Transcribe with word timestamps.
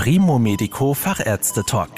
Primo 0.00 0.38
Medico 0.38 0.94
Fachärzte 0.94 1.62
Talk. 1.62 1.90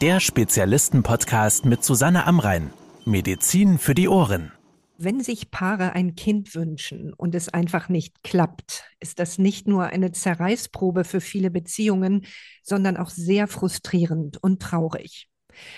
Der 0.00 0.18
Spezialisten-Podcast 0.18 1.64
mit 1.64 1.84
Susanne 1.84 2.26
Amrein. 2.26 2.72
Medizin 3.04 3.78
für 3.78 3.94
die 3.94 4.08
Ohren. 4.08 4.50
Wenn 4.98 5.20
sich 5.20 5.52
Paare 5.52 5.92
ein 5.92 6.16
Kind 6.16 6.56
wünschen 6.56 7.12
und 7.12 7.36
es 7.36 7.48
einfach 7.48 7.88
nicht 7.88 8.24
klappt, 8.24 8.82
ist 8.98 9.20
das 9.20 9.38
nicht 9.38 9.68
nur 9.68 9.84
eine 9.84 10.10
Zerreißprobe 10.10 11.04
für 11.04 11.20
viele 11.20 11.52
Beziehungen, 11.52 12.26
sondern 12.64 12.96
auch 12.96 13.10
sehr 13.10 13.46
frustrierend 13.46 14.42
und 14.42 14.60
traurig. 14.60 15.28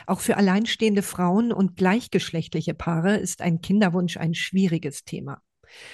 Auch 0.06 0.20
für 0.20 0.38
alleinstehende 0.38 1.02
Frauen 1.02 1.52
und 1.52 1.76
gleichgeschlechtliche 1.76 2.72
Paare 2.72 3.18
ist 3.18 3.42
ein 3.42 3.60
Kinderwunsch 3.60 4.16
ein 4.16 4.32
schwieriges 4.32 5.04
Thema. 5.04 5.42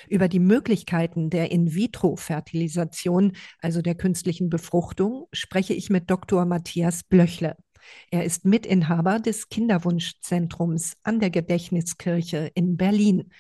Über 0.09 0.29
die 0.29 0.41
Möglichkeiten 0.41 1.31
der 1.31 1.51
In-vitro-Fertilisation, 1.51 3.33
also 3.61 3.83
der 3.83 3.95
künstlichen 3.95 4.51
Befruchtung, 4.51 5.27
spreche 5.33 5.75
ich 5.75 5.91
mit 5.91 6.11
Dr. 6.11 6.45
Matthias 6.45 7.05
Blöchle. 7.05 7.57
Er 8.11 8.25
ist 8.25 8.45
Mitinhaber 8.45 9.19
des 9.19 9.49
Kinderwunschzentrums 9.49 10.97
an 11.03 11.21
der 11.21 11.31
Gedächtniskirche 11.31 12.51
in 12.55 12.77
Berlin. 12.77 13.31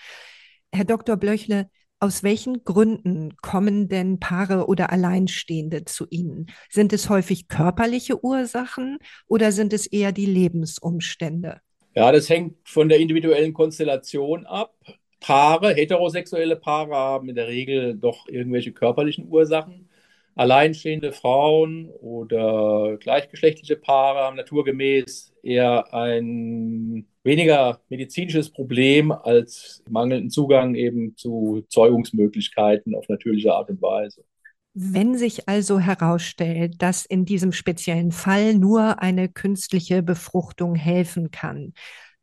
Herr 0.73 0.85
Dr. 0.85 1.17
Blöchle, 1.17 1.71
aus 2.01 2.23
welchen 2.23 2.65
Gründen 2.65 3.37
kommen 3.41 3.89
denn 3.89 4.21
Paare 4.21 4.67
oder 4.67 4.93
Alleinstehende 4.93 5.85
zu 5.87 6.07
Ihnen? 6.11 6.47
Sind 6.69 6.93
es 6.93 7.09
häufig 7.09 7.49
körperliche 7.49 8.23
Ursachen 8.23 8.99
oder 9.27 9.53
sind 9.53 9.73
es 9.73 9.87
eher 9.87 10.13
die 10.13 10.27
Lebensumstände? 10.27 11.61
Ja, 11.95 12.11
das 12.13 12.29
hängt 12.29 12.57
von 12.69 12.89
der 12.89 12.99
individuellen 12.99 13.55
Konstellation 13.55 14.45
ab. 14.45 14.75
Paare, 15.25 15.73
heterosexuelle 15.73 16.55
Paare 16.55 16.95
haben 16.95 17.31
in 17.31 17.35
der 17.35 17.49
Regel 17.49 17.97
doch 17.97 18.29
irgendwelche 18.29 18.73
körperlichen 18.73 19.27
Ursachen. 19.27 19.89
Alleinstehende 20.35 21.13
Frauen 21.13 21.89
oder 21.89 22.99
gleichgeschlechtliche 22.99 23.77
Paare 23.77 24.19
haben 24.19 24.37
naturgemäß 24.37 25.33
eher 25.43 25.95
ein 25.95 27.07
weniger 27.23 27.81
medizinisches 27.89 28.51
Problem 28.51 29.13
als 29.13 29.83
mangelnden 29.89 30.29
Zugang 30.29 30.75
eben 30.75 31.17
zu 31.17 31.65
Zeugungsmöglichkeiten 31.71 32.95
auf 32.95 33.09
natürliche 33.09 33.55
Art 33.55 33.71
und 33.71 33.81
Weise. 33.81 34.25
Wenn 34.75 35.17
sich 35.17 35.49
also 35.49 35.79
herausstellt, 35.79 36.83
dass 36.83 37.07
in 37.07 37.25
diesem 37.25 37.53
speziellen 37.53 38.13
Fall 38.13 38.53
nur 38.53 39.01
eine 39.01 39.31
künstliche 39.31 40.03
Befruchtung 40.03 40.75
helfen 40.75 41.31
kann, 41.31 41.73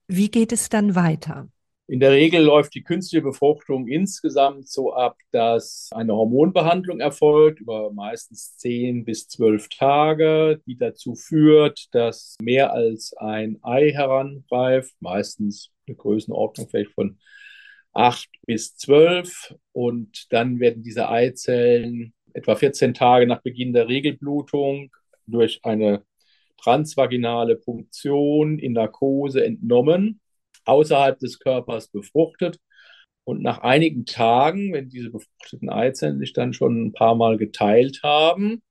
wie 0.07 0.29
geht 0.29 0.52
es 0.52 0.69
dann 0.69 0.94
weiter? 0.94 1.47
In 1.92 2.00
der 2.00 2.11
Regel 2.11 2.42
läuft 2.44 2.73
die 2.73 2.84
künstliche 2.84 3.22
Befruchtung 3.22 3.89
insgesamt 3.89 4.70
so 4.70 4.94
ab, 4.94 5.17
dass 5.31 5.89
eine 5.92 6.16
Hormonbehandlung 6.16 7.02
erfolgt 7.02 7.59
über 7.59 7.92
meistens 7.92 8.56
10 8.56 9.03
bis 9.03 9.28
12 9.28 9.67
Tage, 9.67 10.62
die 10.66 10.78
dazu 10.78 11.16
führt, 11.16 11.94
dass 11.94 12.38
mehr 12.42 12.72
als 12.72 13.14
ein 13.17 13.59
Ei 13.62 13.92
heranreift, 13.92 14.95
meistens 15.02 15.69
eine 15.86 15.97
Größenordnung 15.97 16.69
vielleicht 16.69 16.94
von 16.94 17.19
8 17.92 18.30
bis 18.45 18.78
12. 18.78 19.56
Und 19.73 20.31
dann 20.31 20.62
werden 20.62 20.84
diese 20.84 21.09
Eizellen 21.09 22.14
etwa 22.31 22.56
14 22.56 22.94
Tage 22.94 23.28
nach 23.28 23.42
Beginn 23.42 23.73
der 23.73 23.89
Regelblutung 23.89 24.92
durch 25.28 25.59
eine 25.64 26.06
transvaginale 26.56 27.58
Punktion 27.58 28.59
in 28.59 28.72
Narkose 28.72 29.44
entnommen 29.44 30.22
außerhalb 30.65 31.19
des 31.19 31.39
Körpers 31.39 31.87
befruchtet. 31.89 32.59
Und 33.23 33.41
nach 33.43 33.59
einigen 33.59 34.05
Tagen, 34.05 34.73
wenn 34.73 34.89
diese 34.89 35.11
befruchteten 35.11 35.69
Eizellen 35.69 36.19
sich 36.19 36.33
dann 36.33 36.53
schon 36.53 36.87
ein 36.87 36.93
paar 36.93 37.15
Mal 37.15 37.37
geteilt 37.37 38.01
haben, 38.03 38.61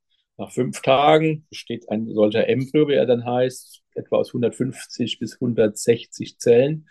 nach 0.41 0.53
fünf 0.53 0.81
Tagen 0.81 1.47
besteht 1.51 1.91
ein 1.91 2.09
solcher 2.15 2.49
Embryo, 2.49 2.89
wie 2.89 2.95
er 2.95 3.05
dann 3.05 3.27
heißt, 3.27 3.83
etwa 3.95 4.17
aus 4.17 4.31
150 4.31 5.19
bis 5.19 5.35
160 5.35 6.39
Zellen. 6.39 6.89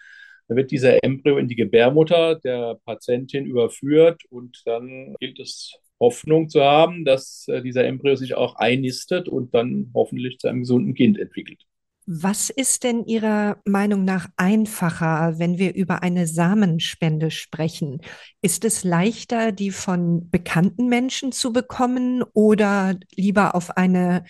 Dann 0.47 0.57
wird 0.57 0.71
dieser 0.71 1.03
Embryo 1.03 1.37
in 1.37 1.47
die 1.47 1.55
Gebärmutter 1.55 2.35
der 2.35 2.79
Patientin 2.85 3.47
überführt 3.47 4.21
und 4.29 4.61
dann 4.65 5.15
gilt 5.19 5.39
es 5.39 5.73
Hoffnung 5.99 6.47
zu 6.49 6.61
haben, 6.61 7.05
dass 7.05 7.47
äh, 7.47 7.61
dieser 7.63 7.85
Embryo 7.85 8.15
sich 8.15 8.35
auch 8.35 8.55
einnistet 8.55 9.27
und 9.27 9.53
dann 9.55 9.91
hoffentlich 9.95 10.37
zu 10.37 10.47
einem 10.47 10.59
gesunden 10.59 10.93
Kind 10.93 11.17
entwickelt. 11.17 11.65
Was 12.11 12.49
ist 12.49 12.85
denn 12.85 13.05
Ihrer 13.05 13.57
Meinung 13.65 14.03
nach 14.03 14.29
einfacher, 14.35 15.37
wenn 15.37 15.59
wir 15.59 15.75
über 15.75 16.01
eine 16.01 16.25
Samenspende 16.25 17.29
sprechen? 17.29 18.01
Ist 18.41 18.65
es 18.65 18.83
leichter, 18.83 19.51
die 19.51 19.69
von 19.69 20.27
bekannten 20.31 20.87
Menschen 20.87 21.31
zu 21.31 21.53
bekommen 21.53 22.23
oder 22.33 22.95
lieber 23.15 23.53
auf 23.53 23.77
eine, 23.77 24.23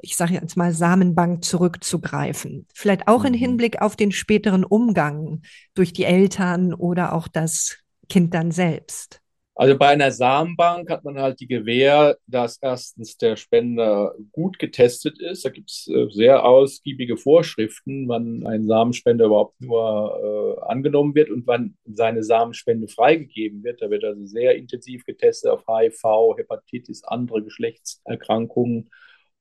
ich 0.00 0.16
sage 0.16 0.32
jetzt 0.32 0.56
mal, 0.56 0.72
Samenbank 0.72 1.44
zurückzugreifen? 1.44 2.68
Vielleicht 2.72 3.06
auch 3.06 3.24
im 3.24 3.34
mhm. 3.34 3.38
Hinblick 3.38 3.82
auf 3.82 3.96
den 3.96 4.12
späteren 4.12 4.64
Umgang 4.64 5.42
durch 5.74 5.92
die 5.92 6.04
Eltern 6.04 6.72
oder 6.72 7.12
auch 7.12 7.28
das 7.28 7.76
Kind 8.08 8.32
dann 8.32 8.50
selbst. 8.50 9.20
Also 9.58 9.78
bei 9.78 9.88
einer 9.88 10.10
Samenbank 10.10 10.90
hat 10.90 11.02
man 11.04 11.18
halt 11.18 11.40
die 11.40 11.46
Gewähr, 11.46 12.18
dass 12.26 12.58
erstens 12.60 13.16
der 13.16 13.36
Spender 13.36 14.14
gut 14.30 14.58
getestet 14.58 15.18
ist. 15.18 15.46
Da 15.46 15.48
gibt 15.48 15.70
es 15.70 15.88
äh, 15.88 16.10
sehr 16.10 16.44
ausgiebige 16.44 17.16
Vorschriften, 17.16 18.06
wann 18.06 18.46
ein 18.46 18.66
Samenspender 18.66 19.24
überhaupt 19.24 19.58
nur 19.62 20.58
äh, 20.60 20.70
angenommen 20.70 21.14
wird 21.14 21.30
und 21.30 21.46
wann 21.46 21.74
seine 21.86 22.22
Samenspende 22.22 22.86
freigegeben 22.86 23.64
wird. 23.64 23.80
Da 23.80 23.88
wird 23.88 24.04
also 24.04 24.26
sehr 24.26 24.56
intensiv 24.56 25.06
getestet 25.06 25.50
auf 25.50 25.64
HIV, 25.66 26.36
Hepatitis, 26.36 27.02
andere 27.04 27.42
Geschlechtserkrankungen. 27.42 28.90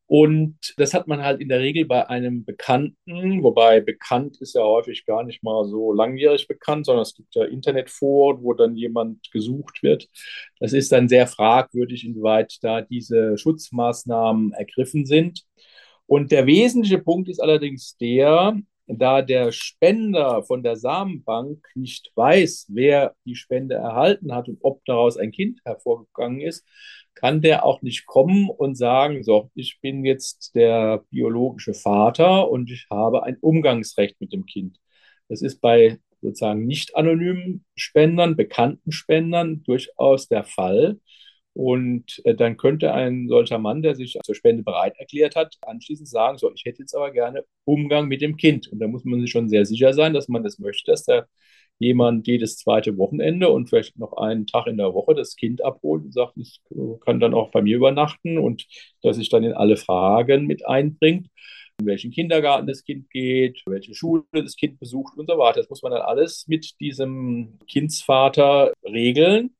Und 0.07 0.57
das 0.77 0.93
hat 0.93 1.07
man 1.07 1.23
halt 1.23 1.41
in 1.41 1.49
der 1.49 1.59
Regel 1.59 1.85
bei 1.85 2.07
einem 2.07 2.45
Bekannten, 2.45 3.41
wobei 3.41 3.81
bekannt 3.81 4.39
ist 4.39 4.53
ja 4.53 4.61
häufig 4.63 5.05
gar 5.05 5.23
nicht 5.23 5.43
mal 5.43 5.65
so 5.65 5.93
langjährig 5.93 6.47
bekannt, 6.47 6.85
sondern 6.85 7.01
es 7.01 7.15
gibt 7.15 7.33
ja 7.33 7.43
Internetforen, 7.45 8.43
wo 8.43 8.53
dann 8.53 8.75
jemand 8.75 9.31
gesucht 9.31 9.81
wird. 9.81 10.07
Das 10.59 10.73
ist 10.73 10.91
dann 10.91 11.09
sehr 11.09 11.25
fragwürdig, 11.25 12.05
inwieweit 12.05 12.57
da 12.61 12.81
diese 12.81 13.37
Schutzmaßnahmen 13.37 14.53
ergriffen 14.53 15.05
sind. 15.07 15.43
Und 16.05 16.31
der 16.31 16.45
wesentliche 16.45 16.99
Punkt 16.99 17.27
ist 17.29 17.39
allerdings 17.39 17.97
der, 17.97 18.59
da 18.87 19.21
der 19.21 19.51
Spender 19.51 20.43
von 20.43 20.63
der 20.63 20.75
Samenbank 20.75 21.65
nicht 21.75 22.11
weiß, 22.15 22.67
wer 22.69 23.15
die 23.25 23.35
Spende 23.35 23.75
erhalten 23.75 24.33
hat 24.33 24.47
und 24.47 24.59
ob 24.61 24.83
daraus 24.85 25.17
ein 25.17 25.31
Kind 25.31 25.59
hervorgegangen 25.65 26.41
ist, 26.41 26.65
kann 27.15 27.41
der 27.41 27.65
auch 27.65 27.81
nicht 27.81 28.05
kommen 28.05 28.49
und 28.49 28.75
sagen, 28.75 29.23
so, 29.23 29.49
ich 29.55 29.79
bin 29.81 30.05
jetzt 30.05 30.53
der 30.55 31.03
biologische 31.09 31.73
Vater 31.73 32.49
und 32.49 32.69
ich 32.69 32.87
habe 32.89 33.23
ein 33.23 33.37
Umgangsrecht 33.39 34.19
mit 34.19 34.33
dem 34.33 34.45
Kind. 34.45 34.77
Das 35.29 35.41
ist 35.41 35.61
bei 35.61 35.97
sozusagen 36.21 36.65
nicht 36.65 36.95
anonymen 36.95 37.65
Spendern, 37.75 38.35
bekannten 38.35 38.91
Spendern 38.91 39.63
durchaus 39.63 40.27
der 40.27 40.43
Fall. 40.43 40.99
Und 41.55 42.21
äh, 42.25 42.35
dann 42.35 42.57
könnte 42.57 42.93
ein 42.93 43.29
solcher 43.29 43.59
Mann, 43.59 43.81
der 43.81 43.95
sich 43.95 44.19
zur 44.23 44.35
Spende 44.35 44.61
bereit 44.61 44.97
erklärt 44.97 45.37
hat, 45.37 45.55
anschließend 45.61 46.09
sagen, 46.09 46.37
so, 46.37 46.51
ich 46.53 46.65
hätte 46.65 46.81
jetzt 46.81 46.93
aber 46.93 47.11
gerne 47.11 47.45
Umgang 47.63 48.09
mit 48.09 48.21
dem 48.21 48.35
Kind. 48.35 48.67
Und 48.67 48.79
da 48.79 48.87
muss 48.87 49.05
man 49.05 49.21
sich 49.21 49.31
schon 49.31 49.47
sehr 49.47 49.65
sicher 49.65 49.93
sein, 49.93 50.13
dass 50.13 50.27
man 50.27 50.43
das 50.43 50.59
möchte, 50.59 50.91
dass 50.91 51.05
der 51.05 51.27
jemand 51.79 52.27
jedes 52.27 52.57
zweite 52.57 52.97
Wochenende 52.97 53.49
und 53.49 53.69
vielleicht 53.69 53.97
noch 53.97 54.17
einen 54.17 54.47
Tag 54.47 54.67
in 54.67 54.77
der 54.77 54.93
Woche 54.93 55.15
das 55.15 55.37
Kind 55.37 55.63
abholt 55.63 56.03
und 56.03 56.13
sagt, 56.13 56.33
ich 56.37 56.61
kann 57.05 57.21
dann 57.21 57.33
auch 57.33 57.51
bei 57.51 57.61
mir 57.61 57.77
übernachten 57.77 58.37
und 58.37 58.65
dass 59.01 59.15
sich 59.15 59.29
dann 59.29 59.43
in 59.43 59.53
alle 59.53 59.77
Fragen 59.77 60.47
mit 60.47 60.65
einbringt, 60.65 61.27
in 61.79 61.85
welchen 61.85 62.11
Kindergarten 62.11 62.67
das 62.67 62.83
Kind 62.83 63.09
geht, 63.09 63.61
welche 63.65 63.93
Schule 63.93 64.23
das 64.31 64.55
Kind 64.55 64.79
besucht 64.79 65.17
und 65.17 65.29
so 65.29 65.37
weiter. 65.37 65.59
Das 65.59 65.69
muss 65.69 65.83
man 65.83 65.91
dann 65.91 66.01
alles 66.01 66.47
mit 66.47 66.79
diesem 66.79 67.59
Kindsvater 67.67 68.73
regeln. 68.83 69.55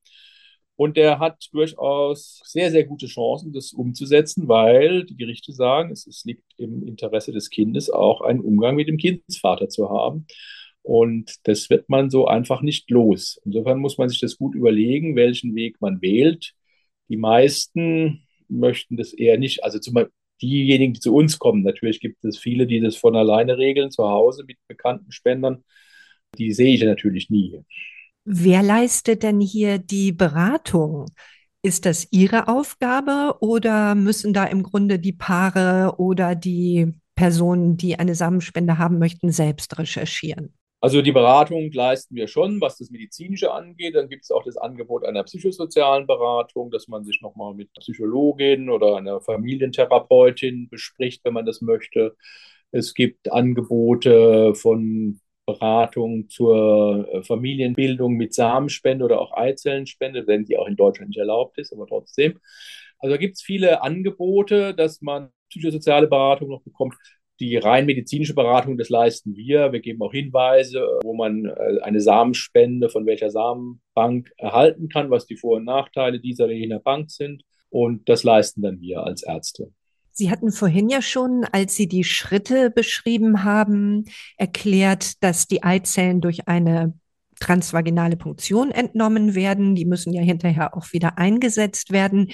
Und 0.78 0.98
der 0.98 1.20
hat 1.20 1.48
durchaus 1.54 2.42
sehr, 2.44 2.70
sehr 2.72 2.84
gute 2.84 3.08
Chancen, 3.08 3.54
das 3.54 3.72
umzusetzen, 3.72 4.48
weil 4.48 5.06
die 5.06 5.16
Gerichte 5.16 5.54
sagen, 5.54 5.92
es, 5.92 6.06
es 6.06 6.26
liegt 6.26 6.44
im 6.58 6.86
Interesse 6.86 7.32
des 7.32 7.50
Kindes 7.50 7.90
auch 7.90 8.22
einen 8.22 8.42
Umgang 8.42 8.76
mit 8.76 8.90
dem 8.90 8.98
Kindsvater 8.98 9.70
zu 9.70 9.90
haben. 9.90 10.28
Und 10.84 11.36
das 11.44 11.70
wird 11.70 11.90
man 11.90 12.10
so 12.10 12.28
einfach 12.28 12.62
nicht 12.62 12.90
los. 12.92 13.40
Insofern 13.46 13.80
muss 13.80 13.98
man 13.98 14.10
sich 14.10 14.20
das 14.20 14.38
gut 14.38 14.54
überlegen, 14.54 15.16
welchen 15.16 15.56
Weg 15.56 15.78
man 15.82 16.02
wählt. 16.02 16.54
Die 17.10 17.18
meisten 17.18 18.24
möchten 18.50 18.98
das 18.98 19.14
eher 19.14 19.38
nicht. 19.38 19.64
Also 19.64 19.80
zum 19.80 19.96
Beispiel 19.96 20.14
diejenigen, 20.42 20.94
die 20.94 21.00
zu 21.00 21.16
uns 21.16 21.40
kommen. 21.40 21.64
Natürlich 21.64 22.00
gibt 22.00 22.24
es 22.26 22.38
viele, 22.38 22.68
die 22.68 22.82
das 22.82 22.98
von 22.98 23.16
alleine 23.16 23.58
regeln, 23.58 23.92
zu 23.92 24.04
Hause 24.04 24.44
mit 24.46 24.58
bekannten 24.68 25.12
Spendern. 25.12 25.64
Die 26.38 26.54
sehe 26.54 26.76
ich 26.76 26.84
natürlich 26.84 27.30
nie. 27.30 27.64
Wer 28.26 28.64
leistet 28.64 29.22
denn 29.22 29.40
hier 29.40 29.78
die 29.78 30.12
Beratung? 30.12 31.06
Ist 31.62 31.86
das 31.86 32.08
Ihre 32.12 32.48
Aufgabe 32.48 33.38
oder 33.40 33.94
müssen 33.94 34.34
da 34.34 34.46
im 34.46 34.64
Grunde 34.64 34.98
die 34.98 35.14
Paare 35.14 35.96
oder 35.98 36.34
die 36.36 36.94
Personen, 37.16 37.78
die 37.78 37.98
eine 37.98 38.16
Samenspende 38.16 38.78
haben 38.80 38.98
möchten, 38.98 39.32
selbst 39.32 39.78
recherchieren? 39.78 40.54
Also 40.82 41.02
die 41.02 41.12
Beratung 41.12 41.72
leisten 41.72 42.16
wir 42.16 42.28
schon, 42.28 42.62
was 42.62 42.78
das 42.78 42.90
Medizinische 42.92 43.52
angeht. 43.52 43.96
Dann 43.96 44.10
gibt 44.10 44.24
es 44.24 44.32
auch 44.32 44.44
das 44.44 44.58
Angebot 44.58 45.06
einer 45.06 45.24
psychosozialen 45.24 46.06
Beratung, 46.06 46.70
dass 46.72 46.88
man 46.88 47.04
sich 47.06 47.22
nochmal 47.22 47.54
mit 47.54 47.74
Psychologin 47.74 48.70
oder 48.70 48.98
einer 48.98 49.22
Familientherapeutin 49.22 50.68
bespricht, 50.70 51.24
wenn 51.26 51.34
man 51.34 51.46
das 51.46 51.62
möchte. 51.62 52.16
Es 52.72 52.94
gibt 52.94 53.32
Angebote 53.32 54.54
von 54.56 55.20
Beratung 55.46 56.30
zur 56.30 57.08
äh, 57.12 57.24
Familienbildung 57.24 58.14
mit 58.14 58.34
Samenspende 58.34 59.06
oder 59.06 59.22
auch 59.22 59.36
Eizellenspende, 59.36 60.28
wenn 60.28 60.46
die 60.46 60.58
auch 60.58 60.68
in 60.68 60.76
Deutschland 60.76 61.10
nicht 61.10 61.20
erlaubt 61.20 61.58
ist, 61.58 61.72
aber 61.72 61.88
trotzdem. 61.88 62.40
Also 63.00 63.18
gibt 63.18 63.36
es 63.36 63.42
viele 63.42 63.84
Angebote, 63.84 64.74
dass 64.74 65.02
man 65.02 65.30
psychosoziale 65.50 66.08
Beratung 66.08 66.50
noch 66.50 66.64
bekommt. 66.64 66.96
Die 67.40 67.58
rein 67.58 67.86
medizinische 67.86 68.34
Beratung, 68.34 68.78
das 68.78 68.90
leisten 68.90 69.36
wir. 69.36 69.74
Wir 69.74 69.82
geben 69.82 70.02
auch 70.02 70.14
Hinweise, 70.14 70.88
wo 71.04 71.14
man 71.14 71.46
äh, 71.46 71.82
eine 71.82 72.00
Samenspende 72.00 72.90
von 72.90 73.06
welcher 73.06 73.30
Samenbank 73.30 74.32
erhalten 74.38 74.90
kann, 74.90 75.12
was 75.12 75.26
die 75.26 75.36
Vor- 75.36 75.58
und 75.58 75.66
Nachteile 75.66 76.20
dieser 76.20 76.46
oder 76.46 76.54
jener 76.54 76.80
Bank 76.80 77.12
sind. 77.12 77.44
Und 77.70 78.08
das 78.08 78.24
leisten 78.24 78.62
dann 78.62 78.80
wir 78.80 79.04
als 79.04 79.24
Ärzte. 79.24 79.72
Sie 80.18 80.32
hatten 80.32 80.54
vorhin 80.54 80.88
ja 80.88 81.02
schon, 81.02 81.44
als 81.52 81.76
Sie 81.76 81.90
die 81.90 82.06
Schritte 82.06 82.70
beschrieben 82.70 83.44
haben, 83.44 84.06
erklärt, 84.38 85.22
dass 85.22 85.46
die 85.46 85.62
Eizellen 85.62 86.22
durch 86.22 86.48
eine 86.48 86.98
transvaginale 87.42 88.16
Punktion 88.16 88.72
entnommen 88.72 89.36
werden. 89.36 89.76
Die 89.76 89.84
müssen 89.84 90.14
ja 90.14 90.22
hinterher 90.22 90.78
auch 90.78 90.94
wieder 90.94 91.18
eingesetzt 91.18 91.92
werden. 91.92 92.32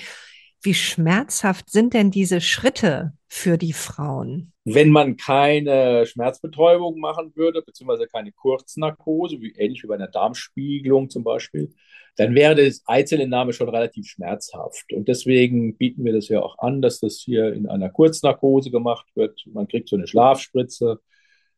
Wie 0.62 0.76
schmerzhaft 0.76 1.72
sind 1.72 1.96
denn 1.96 2.12
diese 2.12 2.40
Schritte 2.40 3.14
für 3.28 3.58
die 3.58 3.74
Frauen? 3.74 4.54
Wenn 4.64 4.92
man 4.92 5.18
keine 5.18 6.06
Schmerzbetäubung 6.06 7.00
machen 7.00 7.36
würde, 7.36 7.64
beziehungsweise 7.64 8.06
keine 8.06 8.32
Kurznarkose, 8.32 9.42
wie 9.42 9.54
ähnlich 9.54 9.82
wie 9.82 9.88
bei 9.88 9.96
einer 9.96 10.08
Darmspiegelung 10.08 11.10
zum 11.10 11.24
Beispiel, 11.24 11.74
dann 12.18 12.36
wäre 12.36 12.56
das 12.56 12.82
Eizellentnahme 12.86 13.54
schon 13.54 13.70
relativ 13.70 14.08
schmerzhaft. 14.08 14.92
Und 14.94 15.08
deswegen 15.08 15.78
bieten 15.78 16.04
wir 16.04 16.14
das 16.14 16.28
ja 16.28 16.42
auch 16.42 16.58
an, 16.60 16.82
dass 16.82 17.00
das 17.00 17.20
hier 17.20 17.54
in 17.54 17.68
einer 17.68 17.90
Kurznarkose 17.90 18.70
gemacht 18.72 19.08
wird. 19.16 19.42
Man 19.48 19.68
kriegt 19.68 19.90
so 19.90 19.96
eine 19.96 20.08
Schlafspritze. 20.08 21.00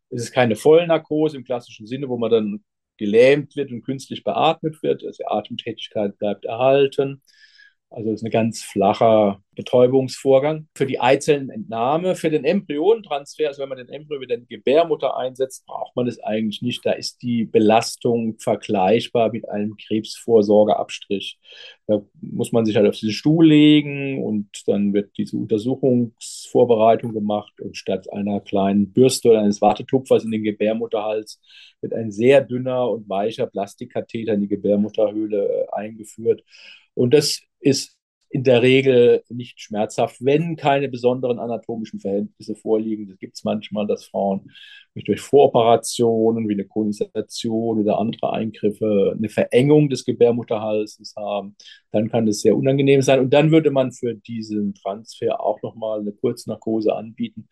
Es 0.10 0.24
ist 0.24 0.32
keine 0.32 0.56
Vollnarkose 0.56 1.38
im 1.38 1.44
klassischen 1.44 1.88
Sinne, 1.88 2.08
wo 2.10 2.18
man 2.18 2.32
dann 2.32 2.64
gelähmt 2.98 3.56
wird 3.56 3.72
und 3.72 3.84
künstlich 3.84 4.24
beatmet 4.24 4.82
wird. 4.84 5.04
Also 5.04 5.18
die 5.24 5.28
Atemtätigkeit 5.28 6.18
bleibt 6.20 6.46
erhalten. 6.46 7.22
Also 7.94 8.10
es 8.10 8.22
ist 8.22 8.25
ein 8.25 8.31
ganz 8.31 8.63
flacher 8.63 9.40
Betäubungsvorgang. 9.56 10.68
Für 10.75 10.88
die 10.88 11.00
Eizellenentnahme, 11.00 12.16
für 12.16 12.31
den 12.31 12.44
Embryonentransfer, 12.44 13.48
also 13.48 13.62
wenn 13.62 13.69
man 13.69 13.78
den 13.78 13.90
Embryo 13.90 14.19
in 14.22 14.42
die 14.42 14.56
Gebärmutter 14.56 15.16
einsetzt, 15.16 15.66
braucht 15.68 15.95
man 15.95 16.07
es 16.07 16.19
eigentlich 16.24 16.63
nicht. 16.63 16.84
Da 16.84 16.94
ist 16.94 17.22
die 17.22 17.45
Belastung 17.45 18.40
vergleichbar 18.40 19.31
mit 19.31 19.48
einem 19.48 19.78
Krebsvorsorgeabstrich. 19.78 21.38
Da 21.86 22.01
muss 22.19 22.51
man 22.51 22.66
sich 22.66 22.75
halt 22.75 22.88
auf 22.88 22.95
diesen 22.95 23.13
Stuhl 23.13 23.48
legen 23.48 24.24
und 24.24 24.50
dann 24.66 24.94
wird 24.94 25.12
diese 25.18 25.38
Untersuchungsvorbereitung 25.38 27.13
gemacht 27.13 27.54
und 27.62 27.78
statt 27.78 28.12
einer 28.12 28.39
kleinen 28.39 28.92
Bürste 28.92 29.30
oder 29.30 29.42
eines 29.42 29.62
Wartetupfers 29.62 30.24
in 30.24 30.31
den 30.31 30.44
Gebärmutterhals 30.44 31.39
wird 31.81 31.94
ein 31.94 32.12
sehr 32.12 32.42
dünner 32.42 32.89
und 32.89 33.07
weicher 33.07 33.46
Plastikkatheter 33.46 34.34
in 34.34 34.42
die 34.42 34.48
Gebärmutterhöhle 34.48 35.46
äh, 35.48 35.66
eingeführt. 35.72 36.44
Und 36.96 37.13
das 37.13 37.42
ist 37.63 37.98
in 38.33 38.44
der 38.44 38.63
Regel 38.63 39.24
nicht 39.30 39.62
schmerzhaft, 39.62 40.18
wenn 40.19 40.56
keine 40.56 40.89
besonderen 40.89 41.38
anatomischen 41.38 42.00
Verhältnisse 42.00 42.56
vorliegen. 42.56 43.07
Das 43.07 43.19
gibt 43.19 43.36
es 43.36 43.44
manchmal, 43.44 43.86
dass 43.86 44.06
Frauen 44.06 44.50
durch 44.95 45.21
Voroperationen 45.21 46.50
wie 46.50 46.54
eine 46.54 46.65
Konisation 46.65 47.80
oder 47.80 48.00
andere 48.00 48.33
Eingriffe 48.33 49.13
eine 49.15 49.30
Verengung 49.30 49.88
des 49.88 50.04
Gebärmutterhalses 50.04 51.13
haben. 51.15 51.56
Dann 51.92 52.10
kann 52.10 52.25
das 52.25 52.42
sehr 52.42 52.57
unangenehm 52.57 53.04
sein. 53.04 53.19
Und 53.19 53.31
dann 53.31 53.51
würde 53.51 53.69
man 53.69 53.92
für 53.92 54.15
diesen 54.15 54.74
Transfer 54.74 55.39
auch 55.39 55.62
nochmal 55.62 56.00
eine 56.00 56.12
Kurznarkose 56.12 56.95
anbieten. 56.95 57.48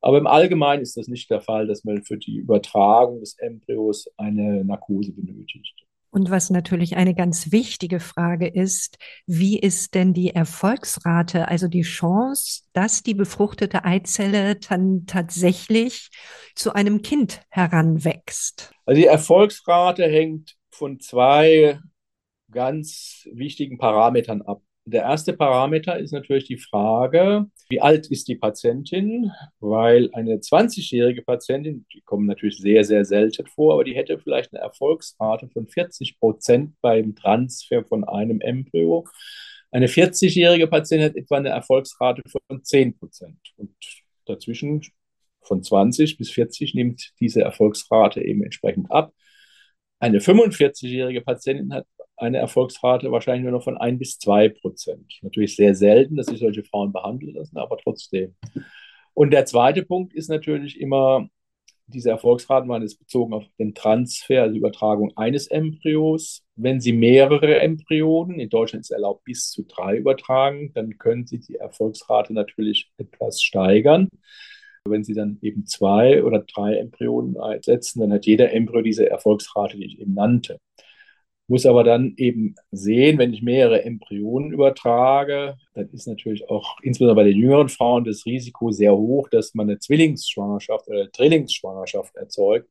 Aber 0.00 0.16
im 0.16 0.26
Allgemeinen 0.26 0.82
ist 0.82 0.96
das 0.96 1.08
nicht 1.08 1.30
der 1.30 1.42
Fall, 1.42 1.66
dass 1.66 1.84
man 1.84 2.04
für 2.04 2.16
die 2.16 2.38
Übertragung 2.38 3.20
des 3.20 3.36
Embryos 3.38 4.08
eine 4.16 4.64
Narkose 4.64 5.12
benötigt. 5.12 5.74
Und 6.14 6.30
was 6.30 6.50
natürlich 6.50 6.96
eine 6.96 7.14
ganz 7.14 7.52
wichtige 7.52 7.98
Frage 7.98 8.46
ist, 8.46 8.98
wie 9.26 9.58
ist 9.58 9.94
denn 9.94 10.12
die 10.12 10.34
Erfolgsrate, 10.34 11.48
also 11.48 11.68
die 11.68 11.80
Chance, 11.80 12.64
dass 12.74 13.02
die 13.02 13.14
befruchtete 13.14 13.86
Eizelle 13.86 14.56
dann 14.56 15.06
tatsächlich 15.06 16.10
zu 16.54 16.74
einem 16.74 17.00
Kind 17.00 17.40
heranwächst? 17.48 18.74
Also 18.84 19.00
die 19.00 19.06
Erfolgsrate 19.06 20.04
hängt 20.04 20.54
von 20.70 21.00
zwei 21.00 21.80
ganz 22.50 23.26
wichtigen 23.32 23.78
Parametern 23.78 24.42
ab. 24.42 24.60
Der 24.84 25.02
erste 25.02 25.32
Parameter 25.32 25.96
ist 25.98 26.12
natürlich 26.12 26.46
die 26.46 26.58
Frage, 26.58 27.46
wie 27.68 27.80
alt 27.80 28.08
ist 28.08 28.26
die 28.26 28.34
Patientin? 28.34 29.30
Weil 29.60 30.10
eine 30.12 30.36
20-jährige 30.38 31.22
Patientin, 31.22 31.86
die 31.94 32.00
kommen 32.00 32.26
natürlich 32.26 32.58
sehr, 32.58 32.84
sehr 32.84 33.04
selten 33.04 33.46
vor, 33.46 33.74
aber 33.74 33.84
die 33.84 33.94
hätte 33.94 34.18
vielleicht 34.18 34.52
eine 34.52 34.62
Erfolgsrate 34.62 35.48
von 35.50 35.68
40 35.68 36.18
Prozent 36.18 36.74
beim 36.80 37.14
Transfer 37.14 37.84
von 37.84 38.02
einem 38.02 38.40
Embryo. 38.40 39.06
Eine 39.70 39.86
40-jährige 39.86 40.66
Patientin 40.66 41.10
hat 41.10 41.16
etwa 41.16 41.36
eine 41.36 41.50
Erfolgsrate 41.50 42.22
von 42.28 42.64
10 42.64 42.98
Prozent. 42.98 43.38
Und 43.56 43.76
dazwischen 44.26 44.82
von 45.42 45.62
20 45.62 46.18
bis 46.18 46.30
40 46.32 46.74
nimmt 46.74 47.12
diese 47.20 47.42
Erfolgsrate 47.42 48.20
eben 48.20 48.42
entsprechend 48.42 48.90
ab. 48.90 49.12
Eine 50.00 50.18
45-jährige 50.18 51.20
Patientin 51.20 51.72
hat 51.72 51.86
eine 52.22 52.38
Erfolgsrate 52.38 53.10
wahrscheinlich 53.10 53.42
nur 53.42 53.52
noch 53.52 53.64
von 53.64 53.76
ein 53.76 53.98
bis 53.98 54.18
zwei 54.18 54.48
Prozent. 54.48 55.18
Natürlich 55.22 55.56
sehr 55.56 55.74
selten, 55.74 56.16
dass 56.16 56.26
sich 56.26 56.38
solche 56.38 56.62
Frauen 56.62 56.92
behandeln 56.92 57.34
lassen, 57.34 57.58
aber 57.58 57.76
trotzdem. 57.78 58.34
Und 59.12 59.32
der 59.32 59.44
zweite 59.44 59.84
Punkt 59.84 60.14
ist 60.14 60.30
natürlich 60.30 60.80
immer, 60.80 61.28
diese 61.88 62.10
Erfolgsraten 62.10 62.68
waren 62.68 62.82
jetzt 62.82 63.00
bezogen 63.00 63.34
auf 63.34 63.44
den 63.58 63.74
Transfer, 63.74 64.42
also 64.42 64.56
Übertragung 64.56 65.12
eines 65.16 65.48
Embryos. 65.48 66.44
Wenn 66.54 66.80
Sie 66.80 66.92
mehrere 66.92 67.60
Embryonen, 67.60 68.38
in 68.38 68.48
Deutschland 68.48 68.84
ist 68.84 68.90
erlaubt 68.92 69.24
bis 69.24 69.50
zu 69.50 69.64
drei 69.64 69.96
übertragen, 69.96 70.72
dann 70.74 70.96
können 70.98 71.26
Sie 71.26 71.40
die 71.40 71.56
Erfolgsrate 71.56 72.32
natürlich 72.32 72.90
etwas 72.98 73.42
steigern. 73.42 74.08
Wenn 74.84 75.04
Sie 75.04 75.14
dann 75.14 75.38
eben 75.42 75.66
zwei 75.66 76.24
oder 76.24 76.40
drei 76.40 76.76
Embryonen 76.76 77.36
einsetzen, 77.38 78.00
dann 78.00 78.12
hat 78.12 78.26
jeder 78.26 78.52
Embryo 78.52 78.82
diese 78.82 79.10
Erfolgsrate, 79.10 79.76
die 79.76 79.86
ich 79.86 80.00
eben 80.00 80.14
nannte 80.14 80.58
muss 81.48 81.66
aber 81.66 81.84
dann 81.84 82.14
eben 82.16 82.54
sehen, 82.70 83.18
wenn 83.18 83.32
ich 83.32 83.42
mehrere 83.42 83.84
Embryonen 83.84 84.52
übertrage, 84.52 85.56
dann 85.74 85.88
ist 85.90 86.06
natürlich 86.06 86.48
auch 86.48 86.78
insbesondere 86.82 87.16
bei 87.16 87.24
den 87.24 87.38
jüngeren 87.38 87.68
Frauen 87.68 88.04
das 88.04 88.24
Risiko 88.26 88.70
sehr 88.70 88.96
hoch, 88.96 89.28
dass 89.28 89.54
man 89.54 89.68
eine 89.68 89.78
Zwillingsschwangerschaft 89.78 90.88
oder 90.88 91.00
eine 91.00 91.10
Drillingsschwangerschaft 91.10 92.16
erzeugt. 92.16 92.68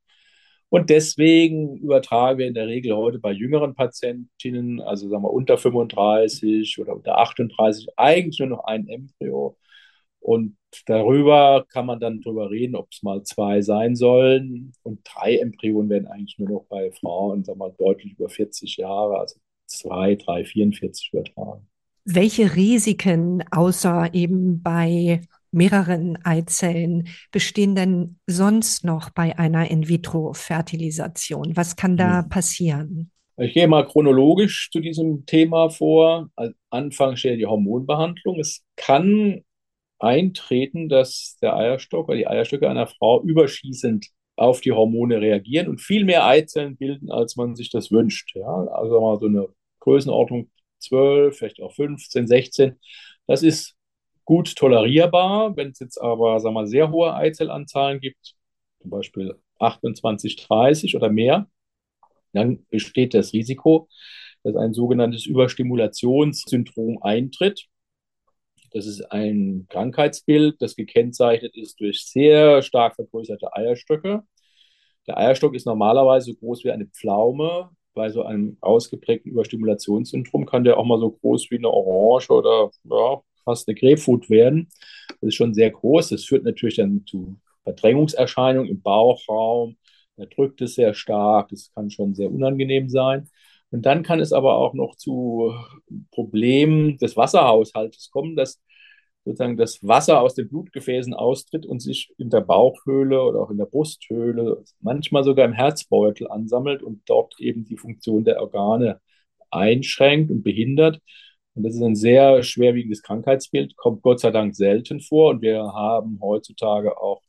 Und 0.70 0.90
deswegen 0.90 1.78
übertragen 1.78 2.40
wir 2.40 2.48
in 2.48 2.54
der 2.54 2.68
Regel 2.68 2.96
heute 2.96 3.20
bei 3.20 3.34
jüngeren 3.34 3.76
Patientinnen, 3.76 4.80
also 4.80 5.10
sagen 5.10 5.24
wir 5.24 5.32
unter 5.34 5.58
35 5.58 6.80
oder 6.80 6.96
unter 6.96 7.18
38, 7.18 7.90
eigentlich 7.98 8.40
nur 8.40 8.48
noch 8.48 8.64
ein 8.64 8.88
Embryo. 8.88 9.58
Und 10.22 10.56
darüber 10.86 11.66
kann 11.70 11.88
man 11.88 12.00
dann 12.00 12.22
drüber 12.22 12.50
reden, 12.50 12.76
ob 12.76 12.88
es 12.92 13.04
mal 13.04 13.24
zwei 13.24 13.62
sein 13.62 13.96
sollen. 13.96 14.72
Und 14.84 15.02
drei 15.04 15.38
Embryonen 15.38 15.90
werden 15.90 16.08
eigentlich 16.08 16.38
nur 16.38 16.50
noch 16.50 16.66
bei 16.70 16.92
Frauen, 16.92 17.44
sagen 17.44 17.60
wir 17.60 17.68
mal, 17.68 17.76
deutlich 17.78 18.14
über 18.14 18.30
40 18.30 18.78
Jahre, 18.78 19.20
also 19.20 19.40
zwei, 19.66 20.16
drei, 20.16 20.46
44 20.46 21.12
übertragen. 21.12 21.68
Welche 22.06 22.56
Risiken 22.56 23.44
außer 23.52 24.14
eben 24.14 24.62
bei 24.62 25.22
mehreren 25.52 26.18
Eizellen 26.24 27.10
bestehen 27.32 27.76
denn 27.76 28.18
sonst 28.26 28.86
noch 28.86 29.10
bei 29.10 29.38
einer 29.38 29.70
In-vitro-Fertilisation? 29.70 31.56
Was 31.56 31.76
kann 31.76 31.98
da 31.98 32.22
hm. 32.22 32.30
passieren? 32.30 33.12
Ich 33.38 33.54
gehe 33.54 33.68
mal 33.68 33.88
chronologisch 33.88 34.70
zu 34.72 34.80
diesem 34.80 35.26
Thema 35.26 35.70
vor. 35.70 36.30
Als 36.36 36.54
Anfang 36.70 37.16
steht 37.16 37.40
die 37.40 37.46
Hormonbehandlung. 37.46 38.40
Es 38.40 38.64
kann 38.76 39.42
eintreten, 40.02 40.90
dass 40.90 41.38
der 41.42 41.56
Eierstock 41.56 42.10
oder 42.10 42.18
die 42.18 42.28
Eierstöcke 42.28 42.70
einer 42.70 42.88
Frau 42.88 43.22
überschießend 43.24 44.08
auf 44.36 44.62
die 44.62 44.72
Hormone 44.72 45.22
reagieren 45.22 45.68
und 45.68 45.82
viel 45.82 46.04
mehr 46.04 46.26
Eizellen 46.26 46.78
bilden, 46.78 47.12
als 47.12 47.36
man 47.36 47.56
sich 47.56 47.70
das 47.70 47.92
wünscht. 47.92 48.36
Ja? 48.36 48.68
Also 48.68 49.00
mal 49.00 49.20
so 49.20 49.28
eine 49.28 49.48
Größenordnung 49.80 50.50
12, 50.80 51.38
vielleicht 51.38 51.62
auch 51.62 51.74
15, 51.74 52.28
16. 52.28 52.80
Das 53.28 53.44
ist 53.44 53.76
gut 54.26 54.56
tolerierbar. 54.56 55.56
Wenn 55.56 55.70
es 55.70 55.80
jetzt 55.80 56.02
aber 56.02 56.40
sagen 56.40 56.56
wir, 56.56 56.68
sehr 56.68 56.92
hohe 56.92 57.14
Eizellanzahlen 57.14 58.00
gibt, 58.00 58.36
zum 58.82 58.90
Beispiel 58.90 59.36
28, 59.60 60.38
30 60.38 60.96
oder 60.96 61.10
mehr, 61.10 61.48
dann 62.34 62.66
besteht 62.70 63.14
das 63.14 63.34
Risiko, 63.34 63.90
dass 64.44 64.56
ein 64.56 64.74
sogenanntes 64.74 65.26
Überstimulationssyndrom 65.26 67.02
eintritt. 67.02 67.68
Das 68.72 68.86
ist 68.86 69.02
ein 69.12 69.66
Krankheitsbild, 69.70 70.62
das 70.62 70.76
gekennzeichnet 70.76 71.56
ist 71.58 71.80
durch 71.80 72.06
sehr 72.06 72.62
stark 72.62 72.96
vergrößerte 72.96 73.54
Eierstöcke. 73.54 74.24
Der 75.08 75.18
Eierstock 75.18 75.56
ist 75.56 75.66
normalerweise 75.66 76.32
so 76.32 76.38
groß 76.38 76.64
wie 76.64 76.72
eine 76.72 76.86
Pflaume. 76.86 77.70
Bei 77.94 78.10
so 78.10 78.24
einem 78.24 78.58
ausgeprägten 78.62 79.32
Überstimulationssyndrom 79.32 80.46
kann 80.46 80.64
der 80.64 80.78
auch 80.78 80.86
mal 80.86 81.00
so 81.00 81.12
groß 81.12 81.52
wie 81.52 81.58
eine 81.58 81.70
Orange 81.70 82.30
oder 82.32 82.72
ja, 82.86 83.22
fast 83.44 83.68
eine 83.68 83.76
Grapefruit 83.76 84.30
werden. 84.30 84.70
Das 85.20 85.30
ist 85.30 85.36
schon 85.36 85.54
sehr 85.54 85.72
groß. 85.72 86.10
Das 86.10 86.24
führt 86.24 86.46
natürlich 86.46 86.78
dann 86.78 87.06
zu 87.06 87.36
Verdrängungserscheinungen 87.64 88.70
im 88.70 88.82
Bauchraum. 88.82 89.76
Da 90.16 90.26
drückt 90.26 90.62
es 90.62 90.76
sehr 90.76 90.94
stark. 90.94 91.50
Das 91.50 91.72
kann 91.74 91.90
schon 91.90 92.14
sehr 92.16 92.32
unangenehm 92.32 92.90
sein. 92.90 93.30
Und 93.72 93.86
dann 93.86 94.04
kann 94.04 94.20
es 94.20 94.34
aber 94.34 94.56
auch 94.58 94.74
noch 94.74 94.96
zu 94.96 95.54
Problemen 96.12 96.98
des 96.98 97.18
Wasserhaushaltes 97.18 98.12
kommen, 98.12 98.36
dass 98.36 98.62
sozusagen 99.26 99.58
das 99.58 99.80
Wasser 99.84 100.22
aus 100.22 100.36
den 100.36 100.50
Blutgefäßen 100.50 101.14
austritt 101.14 101.66
und 101.66 101.82
sich 101.82 102.14
in 102.18 102.30
der 102.30 102.42
Bauchhöhle 102.42 103.22
oder 103.24 103.40
auch 103.42 103.52
in 103.52 103.58
der 103.58 103.66
Brusthöhle, 103.66 104.64
manchmal 104.80 105.24
sogar 105.24 105.46
im 105.46 105.54
Herzbeutel 105.54 106.28
ansammelt 106.30 106.84
und 106.84 107.02
dort 107.06 107.40
eben 107.40 107.66
die 107.66 107.78
Funktion 107.78 108.24
der 108.24 108.42
Organe 108.42 109.00
einschränkt 109.52 110.32
und 110.32 110.44
behindert. 110.44 111.00
Und 111.54 111.64
das 111.64 111.76
ist 111.76 111.82
ein 111.82 111.96
sehr 111.96 112.44
schwerwiegendes 112.44 113.04
Krankheitsbild, 113.04 113.76
kommt 113.78 114.02
Gott 114.02 114.22
sei 114.22 114.32
Dank 114.32 114.56
selten 114.56 115.02
vor. 115.02 115.32
Und 115.32 115.42
wir 115.42 115.62
haben 115.64 116.20
heutzutage 116.22 116.98
auch 116.98 117.22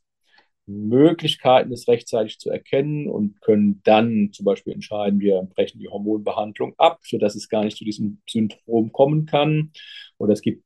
Möglichkeiten, 0.65 1.71
es 1.73 1.87
rechtzeitig 1.87 2.39
zu 2.39 2.49
erkennen 2.49 3.07
und 3.09 3.41
können 3.41 3.81
dann 3.83 4.31
zum 4.31 4.45
Beispiel 4.45 4.73
entscheiden, 4.73 5.19
wir 5.19 5.41
brechen 5.53 5.79
die 5.79 5.89
Hormonbehandlung 5.89 6.73
ab, 6.77 6.99
sodass 7.03 7.35
es 7.35 7.49
gar 7.49 7.63
nicht 7.63 7.77
zu 7.77 7.83
diesem 7.83 8.21
Syndrom 8.29 8.91
kommen 8.91 9.25
kann. 9.25 9.71
Oder 10.17 10.33
es 10.33 10.41
gibt 10.41 10.63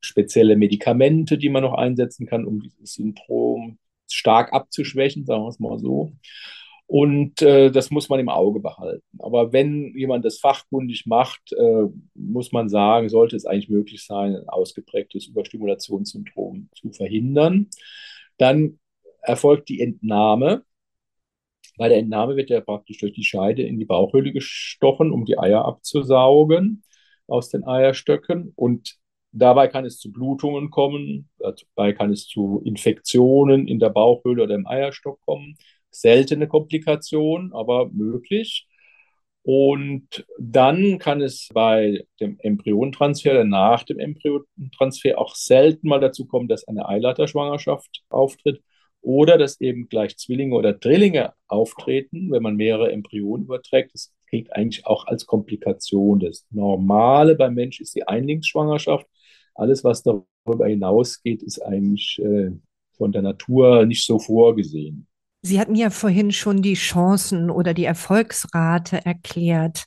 spezielle 0.00 0.56
Medikamente, 0.56 1.38
die 1.38 1.48
man 1.48 1.62
noch 1.62 1.74
einsetzen 1.74 2.26
kann, 2.26 2.44
um 2.44 2.60
dieses 2.60 2.94
Syndrom 2.94 3.78
stark 4.10 4.52
abzuschwächen, 4.52 5.26
sagen 5.26 5.42
wir 5.42 5.48
es 5.48 5.60
mal 5.60 5.78
so. 5.78 6.12
Und 6.88 7.42
äh, 7.42 7.72
das 7.72 7.90
muss 7.90 8.08
man 8.08 8.20
im 8.20 8.28
Auge 8.28 8.60
behalten. 8.60 9.02
Aber 9.18 9.52
wenn 9.52 9.96
jemand 9.96 10.24
das 10.24 10.38
fachkundig 10.38 11.04
macht, 11.06 11.52
äh, 11.52 11.86
muss 12.14 12.52
man 12.52 12.68
sagen, 12.68 13.08
sollte 13.08 13.34
es 13.34 13.44
eigentlich 13.44 13.68
möglich 13.68 14.04
sein, 14.04 14.36
ein 14.36 14.48
ausgeprägtes 14.48 15.26
Überstimulationssyndrom 15.26 16.68
zu 16.74 16.92
verhindern. 16.92 17.68
Dann 18.38 18.78
erfolgt 19.26 19.68
die 19.68 19.80
Entnahme. 19.80 20.64
Bei 21.78 21.88
der 21.88 21.98
Entnahme 21.98 22.36
wird 22.36 22.50
ja 22.50 22.60
praktisch 22.60 22.98
durch 22.98 23.12
die 23.12 23.24
Scheide 23.24 23.62
in 23.62 23.78
die 23.78 23.84
Bauchhöhle 23.84 24.32
gestochen, 24.32 25.12
um 25.12 25.24
die 25.24 25.38
Eier 25.38 25.64
abzusaugen 25.64 26.82
aus 27.26 27.50
den 27.50 27.64
Eierstöcken. 27.64 28.52
Und 28.56 28.96
dabei 29.32 29.68
kann 29.68 29.84
es 29.84 29.98
zu 29.98 30.10
Blutungen 30.12 30.70
kommen, 30.70 31.28
dabei 31.38 31.92
kann 31.92 32.12
es 32.12 32.26
zu 32.26 32.62
Infektionen 32.64 33.68
in 33.68 33.78
der 33.78 33.90
Bauchhöhle 33.90 34.44
oder 34.44 34.54
im 34.54 34.66
Eierstock 34.66 35.20
kommen. 35.22 35.56
Seltene 35.90 36.48
Komplikation, 36.48 37.52
aber 37.52 37.88
möglich. 37.90 38.66
Und 39.42 40.26
dann 40.40 40.98
kann 40.98 41.20
es 41.22 41.48
bei 41.54 42.04
dem 42.20 42.36
Embryontransfer 42.40 43.30
oder 43.30 43.44
nach 43.44 43.84
dem 43.84 44.00
Embryontransfer 44.00 45.18
auch 45.18 45.36
selten 45.36 45.88
mal 45.88 46.00
dazu 46.00 46.26
kommen, 46.26 46.48
dass 46.48 46.66
eine 46.66 46.88
Eileiterschwangerschaft 46.88 48.02
auftritt 48.08 48.60
oder 49.06 49.38
dass 49.38 49.60
eben 49.60 49.88
gleich 49.88 50.16
Zwillinge 50.16 50.56
oder 50.56 50.72
Drillinge 50.72 51.32
auftreten, 51.46 52.32
wenn 52.32 52.42
man 52.42 52.56
mehrere 52.56 52.90
Embryonen 52.90 53.46
überträgt. 53.46 53.94
Das 53.94 54.12
kriegt 54.28 54.52
eigentlich 54.52 54.84
auch 54.84 55.06
als 55.06 55.26
Komplikation. 55.26 56.18
Das 56.18 56.44
Normale 56.50 57.36
beim 57.36 57.54
Mensch 57.54 57.80
ist 57.80 57.94
die 57.94 58.06
Einlingsschwangerschaft. 58.06 59.06
Alles, 59.54 59.84
was 59.84 60.02
darüber 60.02 60.66
hinausgeht, 60.66 61.44
ist 61.44 61.60
eigentlich 61.60 62.20
äh, 62.20 62.50
von 62.96 63.12
der 63.12 63.22
Natur 63.22 63.86
nicht 63.86 64.04
so 64.04 64.18
vorgesehen. 64.18 65.06
Sie 65.42 65.60
hatten 65.60 65.76
ja 65.76 65.90
vorhin 65.90 66.32
schon 66.32 66.60
die 66.60 66.74
Chancen 66.74 67.48
oder 67.48 67.74
die 67.74 67.84
Erfolgsrate 67.84 69.06
erklärt. 69.06 69.84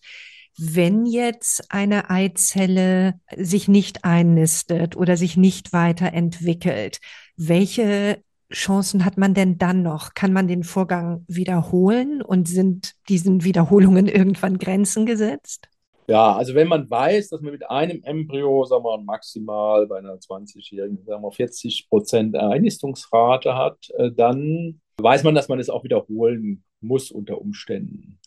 Wenn 0.57 1.05
jetzt 1.05 1.73
eine 1.73 2.09
Eizelle 2.09 3.19
sich 3.35 3.67
nicht 3.67 4.05
einnistet 4.05 4.95
oder 4.95 5.17
sich 5.17 5.35
nicht 5.35 5.73
weiterentwickelt, 5.73 6.99
welche 7.35 8.23
Chancen 8.51 9.05
hat 9.05 9.17
man 9.17 9.33
denn 9.33 9.57
dann 9.57 9.83
noch? 9.83 10.13
Kann 10.15 10.33
man 10.33 10.47
den 10.47 10.63
Vorgang 10.63 11.23
wiederholen 11.27 12.21
und 12.21 12.47
sind 12.47 12.95
diesen 13.07 13.43
Wiederholungen 13.43 14.07
irgendwann 14.07 14.57
Grenzen 14.57 15.05
gesetzt? 15.05 15.69
Ja, 16.07 16.35
also 16.35 16.55
wenn 16.55 16.67
man 16.67 16.89
weiß, 16.89 17.29
dass 17.29 17.41
man 17.41 17.51
mit 17.51 17.69
einem 17.69 18.01
Embryo, 18.01 18.65
sagen 18.65 18.83
wir 18.83 18.97
maximal 18.99 19.85
bei 19.85 19.99
einer 19.99 20.15
20-Jährigen, 20.15 21.05
sagen 21.05 21.21
wir 21.21 21.31
40 21.31 21.87
Prozent 21.87 22.35
Einnistungsrate 22.35 23.55
hat, 23.55 23.77
äh, 23.95 24.11
dann 24.11 24.81
weiß 24.97 25.23
man, 25.23 25.35
dass 25.35 25.49
man 25.49 25.59
es 25.59 25.69
auch 25.69 25.83
wiederholen 25.83 26.63
muss 26.81 27.11
unter 27.11 27.39
Umständen. 27.39 28.19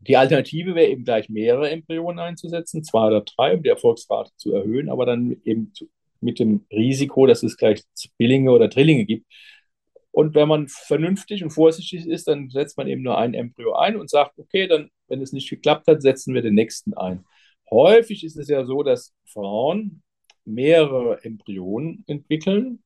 Die 0.00 0.16
Alternative 0.16 0.74
wäre 0.74 0.90
eben 0.90 1.04
gleich 1.04 1.28
mehrere 1.28 1.70
Embryonen 1.70 2.18
einzusetzen, 2.18 2.82
zwei 2.82 3.06
oder 3.06 3.20
drei, 3.20 3.54
um 3.54 3.62
die 3.62 3.68
Erfolgsrate 3.68 4.32
zu 4.36 4.52
erhöhen, 4.52 4.88
aber 4.88 5.06
dann 5.06 5.36
eben 5.44 5.72
mit 6.20 6.40
dem 6.40 6.66
Risiko, 6.72 7.26
dass 7.26 7.44
es 7.44 7.56
gleich 7.56 7.82
Zwillinge 7.94 8.50
oder 8.50 8.66
Drillinge 8.66 9.04
gibt, 9.04 9.26
und 10.12 10.34
wenn 10.34 10.48
man 10.48 10.68
vernünftig 10.68 11.44
und 11.44 11.50
vorsichtig 11.50 12.06
ist, 12.06 12.26
dann 12.28 12.50
setzt 12.50 12.76
man 12.76 12.88
eben 12.88 13.02
nur 13.02 13.18
ein 13.18 13.34
Embryo 13.34 13.74
ein 13.74 13.96
und 13.96 14.10
sagt, 14.10 14.38
okay, 14.38 14.66
dann, 14.66 14.90
wenn 15.08 15.22
es 15.22 15.32
nicht 15.32 15.48
geklappt 15.48 15.86
hat, 15.86 16.02
setzen 16.02 16.34
wir 16.34 16.42
den 16.42 16.54
nächsten 16.54 16.94
ein. 16.94 17.24
Häufig 17.70 18.24
ist 18.24 18.36
es 18.36 18.48
ja 18.48 18.64
so, 18.64 18.82
dass 18.82 19.14
Frauen 19.26 20.02
mehrere 20.44 21.22
Embryonen 21.24 22.04
entwickeln. 22.08 22.82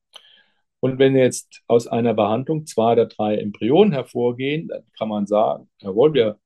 Und 0.79 0.99
wenn 0.99 1.15
jetzt 1.15 1.63
aus 1.67 1.87
einer 1.87 2.13
Behandlung 2.13 2.67
zwei 2.67 2.93
oder 2.93 3.07
drei 3.07 3.37
Embryonen 3.37 3.93
hervorgehen, 3.93 4.67
dann 4.67 4.83
kann 4.97 5.09
man 5.09 5.25
sagen, 5.25 5.67
jawohl, 5.81 6.13
wir 6.13 6.39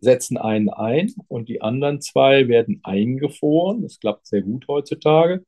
setzen 0.00 0.38
einen 0.38 0.70
ein 0.70 1.12
und 1.28 1.48
die 1.50 1.60
anderen 1.60 2.00
zwei 2.00 2.48
werden 2.48 2.80
eingefroren. 2.84 3.82
Das 3.82 3.98
klappt 4.00 4.26
sehr 4.26 4.42
gut 4.42 4.66
heutzutage. 4.68 5.44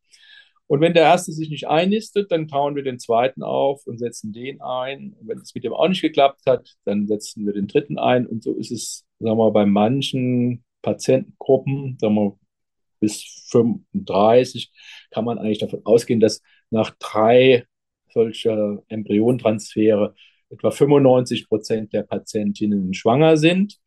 Und 0.69 0.81
wenn 0.81 0.95
der 0.95 1.05
erste 1.05 1.33
sich 1.33 1.49
nicht 1.49 1.69
einnistet, 1.69 2.33
dann 2.33 2.49
tauen 2.49 2.75
wir 2.75 2.83
den 2.83 2.99
zweiten 2.99 3.43
auf 3.43 3.87
und 3.87 3.99
setzen 3.99 4.33
den 4.33 4.61
ein. 4.61 5.15
Und 5.19 5.29
wenn 5.29 5.39
es 5.39 5.55
mit 5.55 5.65
dem 5.65 5.73
auch 5.73 5.89
nicht 5.89 6.03
geklappt 6.03 6.43
hat, 6.47 6.75
dann 6.85 7.07
setzen 7.07 7.47
wir 7.47 7.53
den 7.53 7.69
dritten 7.69 7.99
ein. 7.99 8.27
Und 8.27 8.43
so 8.43 8.53
ist 8.55 8.73
es, 8.73 9.05
sagen 9.21 9.39
wir, 9.39 9.51
bei 9.53 9.65
manchen 9.65 10.65
Patientengruppen, 10.83 11.99
sagen 12.01 12.15
wir, 12.15 12.39
bis 12.99 13.47
35 13.51 14.73
kann 15.11 15.25
man 15.25 15.39
eigentlich 15.39 15.59
davon 15.59 15.83
ausgehen, 15.85 16.21
dass 16.21 16.43
nach 16.71 16.91
drei 16.99 17.65
solcher 18.09 18.83
Embryontransfere 18.89 20.15
etwa 20.49 20.71
95 20.71 21.49
Prozent 21.49 21.93
der 21.93 22.03
Patientinnen 22.03 22.95
schwanger 22.95 23.37
sind. 23.37 23.79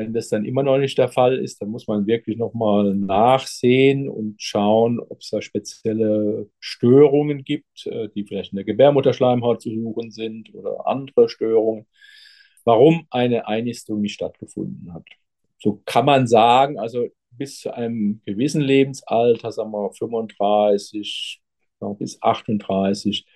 Wenn 0.00 0.14
das 0.14 0.30
dann 0.30 0.46
immer 0.46 0.62
noch 0.62 0.78
nicht 0.78 0.96
der 0.96 1.08
Fall 1.08 1.36
ist, 1.36 1.60
dann 1.60 1.68
muss 1.68 1.86
man 1.86 2.06
wirklich 2.06 2.38
nochmal 2.38 2.94
nachsehen 2.94 4.08
und 4.08 4.40
schauen, 4.40 4.98
ob 4.98 5.20
es 5.20 5.28
da 5.28 5.42
spezielle 5.42 6.48
Störungen 6.58 7.44
gibt, 7.44 7.86
äh, 7.86 8.08
die 8.08 8.24
vielleicht 8.24 8.52
in 8.52 8.56
der 8.56 8.64
Gebärmutterschleimhaut 8.64 9.60
zu 9.60 9.68
suchen 9.68 10.10
sind 10.10 10.54
oder 10.54 10.86
andere 10.86 11.28
Störungen, 11.28 11.86
warum 12.64 13.06
eine 13.10 13.46
Einnistung 13.46 14.00
nicht 14.00 14.14
stattgefunden 14.14 14.94
hat. 14.94 15.04
So 15.58 15.82
kann 15.84 16.06
man 16.06 16.26
sagen, 16.26 16.78
also 16.78 17.08
bis 17.30 17.60
zu 17.60 17.74
einem 17.74 18.22
gewissen 18.24 18.62
Lebensalter, 18.62 19.52
sagen 19.52 19.70
wir 19.70 19.92
35 19.92 21.42
bis 21.98 22.22
38, 22.22 23.26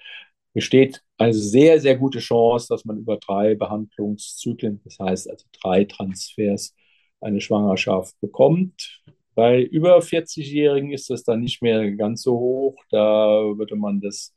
besteht 0.55 1.03
eine 1.19 1.35
sehr, 1.35 1.81
sehr 1.81 1.97
gute 1.97 2.21
Chance, 2.21 2.69
dass 2.71 2.85
man 2.85 2.99
über 2.99 3.19
drei 3.19 3.55
Behandlungszyklen, 3.55 4.81
das 4.85 4.99
heißt 4.99 5.31
also 5.31 5.47
drei 5.63 5.85
Transfers, 5.85 6.75
eine 7.21 7.41
Schwangerschaft 7.41 8.19
bekommt. 8.21 9.03
Bei 9.35 9.63
über 9.63 10.01
40-Jährigen 10.01 10.93
ist 10.93 11.11
das 11.11 11.25
dann 11.25 11.41
nicht 11.41 11.61
mehr 11.63 11.91
ganz 11.93 12.23
so 12.23 12.39
hoch. 12.39 12.77
Da 12.91 13.43
würde 13.57 13.77
man 13.77 14.01
das 14.01 14.33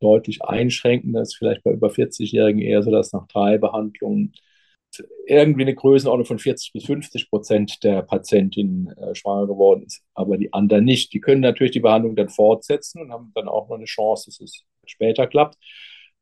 deutlich 0.00 0.44
einschränken. 0.44 1.14
Das 1.14 1.30
ist 1.30 1.36
vielleicht 1.36 1.62
bei 1.64 1.72
über 1.72 1.88
40-Jährigen 1.88 2.60
eher 2.60 2.82
so, 2.82 2.90
dass 2.90 3.12
nach 3.12 3.26
drei 3.28 3.58
Behandlungen 3.58 4.34
irgendwie 5.26 5.62
eine 5.62 5.74
Größenordnung 5.74 6.26
von 6.26 6.38
40 6.38 6.72
bis 6.72 6.84
50 6.84 7.30
Prozent 7.30 7.82
der 7.82 8.02
Patientinnen 8.02 8.88
äh, 8.98 9.14
schwanger 9.14 9.46
geworden 9.46 9.84
ist, 9.86 10.02
aber 10.14 10.36
die 10.36 10.52
anderen 10.52 10.84
nicht. 10.84 11.12
Die 11.12 11.20
können 11.20 11.40
natürlich 11.40 11.72
die 11.72 11.80
Behandlung 11.80 12.16
dann 12.16 12.28
fortsetzen 12.28 13.00
und 13.00 13.12
haben 13.12 13.32
dann 13.34 13.48
auch 13.48 13.68
noch 13.68 13.76
eine 13.76 13.86
Chance, 13.86 14.26
dass 14.26 14.40
es 14.40 14.64
später 14.86 15.26
klappt. 15.26 15.56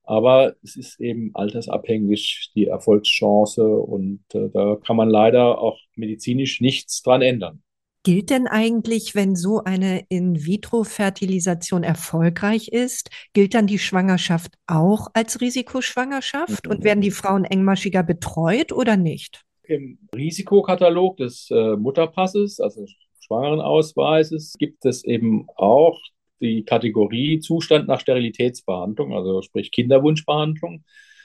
Aber 0.04 0.56
es 0.62 0.76
ist 0.76 1.00
eben 1.00 1.30
altersabhängig 1.34 2.50
die 2.54 2.66
Erfolgschance 2.66 3.64
und 3.64 4.24
äh, 4.34 4.48
da 4.52 4.76
kann 4.84 4.96
man 4.96 5.08
leider 5.08 5.58
auch 5.58 5.78
medizinisch 5.94 6.60
nichts 6.60 7.02
dran 7.02 7.22
ändern. 7.22 7.62
Gilt 8.02 8.30
denn 8.30 8.46
eigentlich, 8.46 9.14
wenn 9.14 9.36
so 9.36 9.62
eine 9.62 10.04
In-vitro-Fertilisation 10.08 11.82
erfolgreich 11.82 12.68
ist, 12.68 13.10
gilt 13.34 13.52
dann 13.52 13.66
die 13.66 13.78
Schwangerschaft 13.78 14.54
auch 14.66 15.08
als 15.12 15.42
Risikoschwangerschaft 15.42 16.66
und 16.66 16.82
werden 16.82 17.02
die 17.02 17.10
Frauen 17.10 17.44
engmaschiger 17.44 18.02
betreut 18.02 18.72
oder 18.72 18.96
nicht? 18.96 19.42
Im 19.64 19.98
Risikokatalog 20.14 21.18
des 21.18 21.50
äh, 21.50 21.76
Mutterpasses, 21.76 22.58
also 22.58 22.86
Schwangerenausweises, 23.20 24.54
gibt 24.58 24.86
es 24.86 25.04
eben 25.04 25.46
auch 25.56 26.00
die 26.40 26.64
Kategorie 26.64 27.40
Zustand 27.40 27.88
nach 27.88 28.00
Sterilitätsbehandlung, 28.00 29.14
also 29.14 29.42
sprich 29.42 29.72
Kinderwunschbehandlung. 29.72 30.84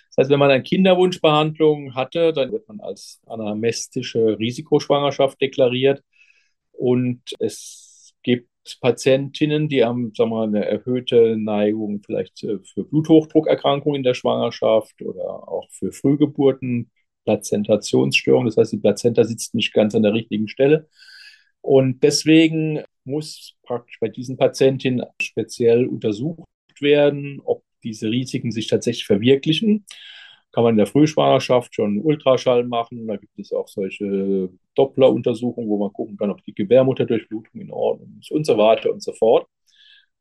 Das 0.10 0.24
heißt, 0.24 0.32
wenn 0.32 0.40
man 0.40 0.52
eine 0.52 0.64
Kinderwunschbehandlung 0.64 1.96
hatte, 1.96 2.32
dann 2.34 2.52
wird 2.52 2.68
man 2.68 2.80
als 2.80 3.22
anamnestische 3.26 4.40
Risikoschwangerschaft 4.40 5.42
deklariert. 5.42 6.04
Und 6.72 7.22
es 7.40 8.14
gibt 8.24 8.50
Patientinnen, 8.82 9.70
die 9.70 9.84
haben 9.84 10.14
sagen 10.16 10.32
wir 10.32 10.38
mal, 10.38 10.48
eine 10.48 10.66
erhöhte 10.66 11.38
Neigung 11.38 12.02
vielleicht 12.04 12.40
für 12.40 12.84
Bluthochdruckerkrankungen 12.84 13.98
in 13.98 14.04
der 14.04 14.14
Schwangerschaft 14.14 15.02
oder 15.02 15.48
auch 15.48 15.70
für 15.72 15.92
Frühgeburten, 15.92 16.92
Plazentationsstörungen. 17.26 18.48
Das 18.48 18.58
heißt, 18.58 18.74
die 18.74 18.78
Plazenta 18.78 19.24
sitzt 19.24 19.54
nicht 19.54 19.74
ganz 19.74 19.96
an 19.96 20.04
der 20.04 20.14
richtigen 20.14 20.48
Stelle. 20.48 20.88
Und 21.62 22.04
deswegen 22.04 22.84
muss 23.04 23.55
praktisch 23.66 24.00
bei 24.00 24.08
diesen 24.08 24.38
Patientinnen 24.38 25.06
speziell 25.22 25.86
untersucht 25.86 26.48
werden, 26.80 27.42
ob 27.44 27.64
diese 27.84 28.10
Risiken 28.10 28.52
sich 28.52 28.68
tatsächlich 28.68 29.06
verwirklichen 29.06 29.86
kann 30.56 30.64
man 30.64 30.76
in 30.76 30.78
der 30.78 30.88
Frühschwangerschaft 30.88 31.76
schon 31.76 32.00
Ultraschall 32.00 32.64
machen. 32.64 33.06
Da 33.08 33.18
gibt 33.18 33.38
es 33.38 33.52
auch 33.52 33.68
solche 33.68 34.50
Doppler-Untersuchungen, 34.76 35.68
wo 35.68 35.78
man 35.78 35.92
gucken 35.92 36.16
kann, 36.16 36.30
ob 36.30 36.42
die 36.46 36.56
Gebärmutterdurchblutung 36.56 37.60
in 37.60 37.72
Ordnung 37.72 38.16
ist 38.22 38.32
und 38.32 38.46
so 38.46 38.58
weiter 38.58 38.94
und 38.94 39.04
so 39.04 39.12
fort. 39.12 39.48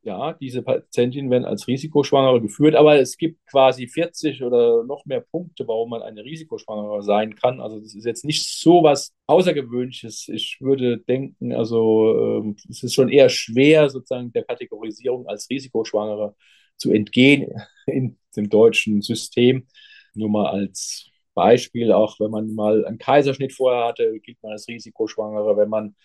Ja, 0.04 0.34
diese 0.34 0.60
Patientinnen 0.62 1.30
werden 1.30 1.46
als 1.46 1.66
Risikoschwangere 1.66 2.42
geführt, 2.42 2.74
aber 2.74 2.96
es 3.00 3.16
gibt 3.16 3.38
quasi 3.46 3.86
40 3.88 4.42
oder 4.42 4.84
noch 4.84 5.06
mehr 5.06 5.20
Punkte, 5.22 5.66
warum 5.66 5.88
man 5.90 6.02
eine 6.02 6.22
Risikoschwangere 6.22 7.02
sein 7.02 7.34
kann. 7.34 7.58
Also 7.58 7.80
das 7.80 7.94
ist 7.94 8.04
jetzt 8.04 8.22
nicht 8.26 8.46
so 8.46 8.82
was 8.82 9.14
Außergewöhnliches. 9.28 10.28
Ich 10.28 10.58
würde 10.60 10.98
denken, 10.98 11.54
also 11.54 12.42
ähm, 12.42 12.56
es 12.68 12.82
ist 12.82 12.92
schon 12.92 13.08
eher 13.08 13.30
schwer, 13.30 13.88
sozusagen 13.88 14.30
der 14.34 14.44
Kategorisierung 14.44 15.26
als 15.26 15.48
Risikoschwangere 15.48 16.34
zu 16.76 16.92
entgehen 16.92 17.50
in 17.86 18.18
dem 18.36 18.50
deutschen 18.50 19.00
System. 19.00 19.66
Nur 20.12 20.28
mal 20.28 20.48
als 20.50 21.10
Beispiel, 21.32 21.92
auch 21.92 22.20
wenn 22.20 22.30
man 22.30 22.54
mal 22.54 22.84
einen 22.84 22.98
Kaiserschnitt 22.98 23.54
vorher 23.54 23.86
hatte, 23.86 24.20
gilt 24.20 24.42
man 24.42 24.52
als 24.52 24.68
Risikoschwangere, 24.68 25.56
wenn 25.56 25.70
man 25.70 25.96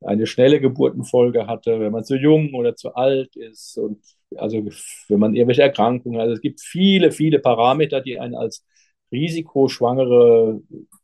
eine 0.00 0.26
schnelle 0.26 0.60
Geburtenfolge 0.60 1.46
hatte, 1.46 1.80
wenn 1.80 1.92
man 1.92 2.04
zu 2.04 2.16
jung 2.16 2.54
oder 2.54 2.76
zu 2.76 2.94
alt 2.94 3.34
ist 3.36 3.78
und 3.78 4.00
also 4.36 4.64
wenn 5.08 5.18
man 5.18 5.34
irgendwelche 5.34 5.62
Erkrankungen 5.62 6.18
hat. 6.18 6.24
Also 6.24 6.34
es 6.34 6.40
gibt 6.40 6.60
viele, 6.60 7.12
viele 7.12 7.38
Parameter, 7.38 8.00
die 8.00 8.18
einen 8.18 8.34
als 8.34 8.64
Risikoschwangere 9.12 10.60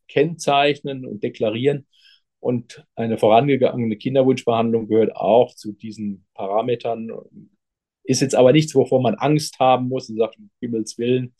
kennzeichnen 0.08 1.06
und 1.06 1.22
deklarieren. 1.22 1.86
Und 2.40 2.84
eine 2.96 3.18
vorangegangene 3.18 3.96
Kinderwunschbehandlung 3.96 4.88
gehört 4.88 5.14
auch 5.14 5.54
zu 5.54 5.72
diesen 5.72 6.26
Parametern. 6.34 7.10
Ist 8.04 8.20
jetzt 8.20 8.34
aber 8.34 8.52
nichts, 8.52 8.74
wovon 8.74 9.02
man 9.02 9.14
Angst 9.14 9.58
haben 9.60 9.88
muss 9.88 10.10
und 10.10 10.16
sagt, 10.18 10.36
um 10.38 10.50
Himmels 10.60 10.98
Willen, 10.98 11.34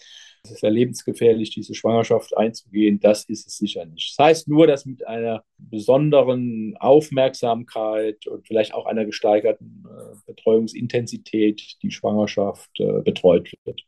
es 0.45 0.51
ist 0.51 0.63
ja 0.63 0.71
lebensgefährlich, 0.71 1.51
diese 1.51 1.75
Schwangerschaft 1.75 2.37
einzugehen. 2.37 2.99
Das 2.99 3.25
ist 3.25 3.47
es 3.47 3.59
sicher 3.59 3.85
nicht. 3.85 4.15
Das 4.17 4.27
heißt 4.27 4.49
nur, 4.49 4.67
dass 4.67 4.87
mit 4.87 5.07
einer 5.07 5.45
besonderen 5.59 6.77
Aufmerksamkeit 6.79 8.27
und 8.27 8.47
vielleicht 8.47 8.75
auch 8.75 8.87
einer 8.87 9.05
gesteigerten 9.05 9.85
äh, 9.87 10.17
Betreuungsintensität 10.27 11.77
die 11.83 11.91
Schwangerschaft 11.91 12.71
äh, 12.81 13.03
betreut 13.03 13.53
wird. 13.65 13.83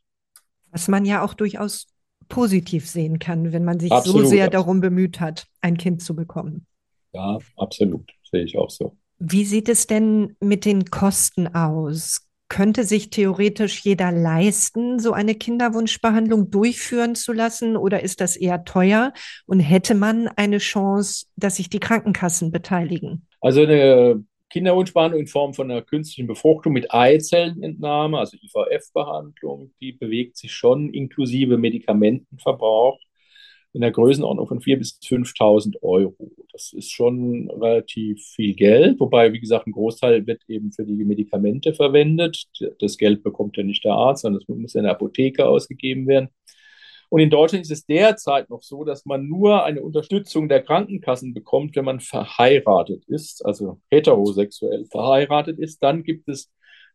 Was 0.71 0.87
man 0.87 1.03
ja 1.05 1.23
auch 1.23 1.33
durchaus 1.33 1.87
positiv 2.29 2.87
sehen 2.87 3.19
kann, 3.19 3.51
wenn 3.51 3.65
man 3.65 3.79
sich 3.79 3.91
absolut, 3.91 4.23
so 4.23 4.29
sehr 4.29 4.49
darum 4.49 4.79
bemüht 4.79 5.19
hat, 5.19 5.47
ein 5.61 5.77
Kind 5.77 6.01
zu 6.01 6.15
bekommen. 6.15 6.65
Ja, 7.13 7.37
absolut. 7.57 8.11
Sehe 8.29 8.43
ich 8.43 8.57
auch 8.57 8.69
so. 8.69 8.97
Wie 9.19 9.45
sieht 9.45 9.69
es 9.69 9.87
denn 9.87 10.35
mit 10.39 10.65
den 10.65 10.85
Kosten 10.85 11.47
aus? 11.47 12.24
Könnte 12.47 12.83
sich 12.83 13.09
theoretisch 13.09 13.81
jeder 13.83 14.11
leisten, 14.11 14.99
so 14.99 15.13
eine 15.13 15.35
Kinderwunschbehandlung 15.35 16.51
durchführen 16.51 17.15
zu 17.15 17.33
lassen? 17.33 17.75
Oder 17.77 18.03
ist 18.03 18.21
das 18.21 18.35
eher 18.35 18.63
teuer? 18.63 19.13
Und 19.45 19.59
hätte 19.59 19.95
man 19.95 20.27
eine 20.27 20.59
Chance, 20.59 21.25
dass 21.35 21.57
sich 21.57 21.69
die 21.69 21.79
Krankenkassen 21.79 22.51
beteiligen? 22.51 23.27
Also 23.41 23.63
eine 23.63 24.23
Kinderwunschbehandlung 24.49 25.21
in 25.21 25.27
Form 25.27 25.53
von 25.53 25.69
einer 25.69 25.81
künstlichen 25.81 26.27
Befruchtung 26.27 26.73
mit 26.73 26.93
Eizellenentnahme, 26.93 28.19
also 28.19 28.37
IVF-Behandlung, 28.37 29.73
die 29.81 29.91
bewegt 29.91 30.37
sich 30.37 30.53
schon 30.53 30.93
inklusive 30.93 31.57
Medikamentenverbrauch 31.57 32.99
in 33.75 33.81
der 33.81 33.91
Größenordnung 33.91 34.47
von 34.47 34.61
4.000 34.61 34.77
bis 34.77 34.99
5.000 35.03 35.83
Euro. 35.83 36.31
Das 36.53 36.71
ist 36.71 36.91
schon 36.91 37.51
relativ 37.51 38.23
viel 38.23 38.55
Geld, 38.55 39.01
wobei, 39.01 39.33
wie 39.33 39.41
gesagt, 39.41 39.67
ein 39.67 39.73
Großteil 39.73 40.25
wird 40.25 40.43
eben 40.47 40.71
für 40.71 40.85
die 40.85 41.03
Medikamente 41.03 41.73
verwendet. 41.73 42.45
Das 42.79 42.97
Geld 42.97 43.21
bekommt 43.21 43.57
ja 43.57 43.63
nicht 43.63 43.83
der 43.83 43.93
Arzt, 43.93 44.21
sondern 44.21 44.39
das 44.39 44.47
muss 44.47 44.75
in 44.75 44.83
der 44.83 44.93
Apotheke 44.93 45.45
ausgegeben 45.45 46.07
werden. 46.07 46.29
Und 47.09 47.19
in 47.19 47.29
Deutschland 47.29 47.65
ist 47.65 47.71
es 47.71 47.85
derzeit 47.85 48.49
noch 48.49 48.63
so, 48.63 48.85
dass 48.85 49.05
man 49.05 49.27
nur 49.27 49.65
eine 49.65 49.83
Unterstützung 49.83 50.47
der 50.47 50.61
Krankenkassen 50.61 51.33
bekommt, 51.33 51.75
wenn 51.75 51.85
man 51.85 51.99
verheiratet 51.99 53.03
ist, 53.07 53.45
also 53.45 53.81
heterosexuell 53.91 54.85
verheiratet 54.85 55.59
ist. 55.59 55.83
Dann 55.83 56.03
gibt 56.03 56.29
es 56.29 56.49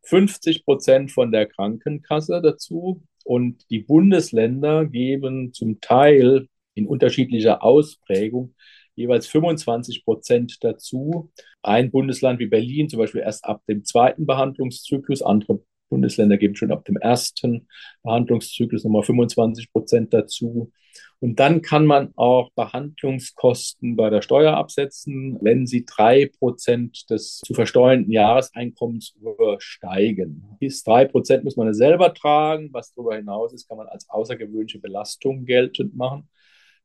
50 0.04 0.64
Prozent 0.64 1.12
von 1.12 1.30
der 1.30 1.44
Krankenkasse 1.44 2.40
dazu. 2.42 3.02
Und 3.24 3.70
die 3.70 3.80
Bundesländer 3.80 4.86
geben 4.86 5.52
zum 5.52 5.80
Teil 5.80 6.48
in 6.74 6.86
unterschiedlicher 6.86 7.62
Ausprägung 7.62 8.54
jeweils 8.94 9.26
25 9.26 10.04
Prozent 10.04 10.58
dazu. 10.62 11.30
Ein 11.62 11.90
Bundesland 11.90 12.38
wie 12.38 12.46
Berlin 12.46 12.88
zum 12.88 12.98
Beispiel 12.98 13.22
erst 13.22 13.44
ab 13.44 13.62
dem 13.68 13.84
zweiten 13.84 14.26
Behandlungszyklus, 14.26 15.22
andere 15.22 15.60
Bundesländer 15.88 16.38
geben 16.38 16.54
schon 16.54 16.70
ab 16.70 16.84
dem 16.84 16.96
ersten 16.96 17.66
Behandlungszyklus 18.02 18.84
nochmal 18.84 19.02
25 19.02 19.72
Prozent 19.72 20.14
dazu. 20.14 20.72
Und 21.18 21.38
dann 21.38 21.60
kann 21.60 21.84
man 21.84 22.12
auch 22.16 22.50
Behandlungskosten 22.52 23.96
bei 23.96 24.08
der 24.08 24.22
Steuer 24.22 24.56
absetzen, 24.56 25.38
wenn 25.42 25.66
sie 25.66 25.84
drei 25.84 26.30
Prozent 26.38 27.10
des 27.10 27.40
zu 27.44 27.52
versteuernden 27.52 28.10
Jahreseinkommens 28.10 29.14
übersteigen. 29.20 30.56
Bis 30.58 30.82
drei 30.82 31.04
Prozent 31.04 31.44
muss 31.44 31.56
man 31.56 31.74
selber 31.74 32.14
tragen. 32.14 32.70
Was 32.72 32.94
darüber 32.94 33.16
hinaus 33.16 33.52
ist, 33.52 33.68
kann 33.68 33.76
man 33.76 33.88
als 33.88 34.08
außergewöhnliche 34.08 34.78
Belastung 34.78 35.44
geltend 35.44 35.94
machen. 35.94 36.28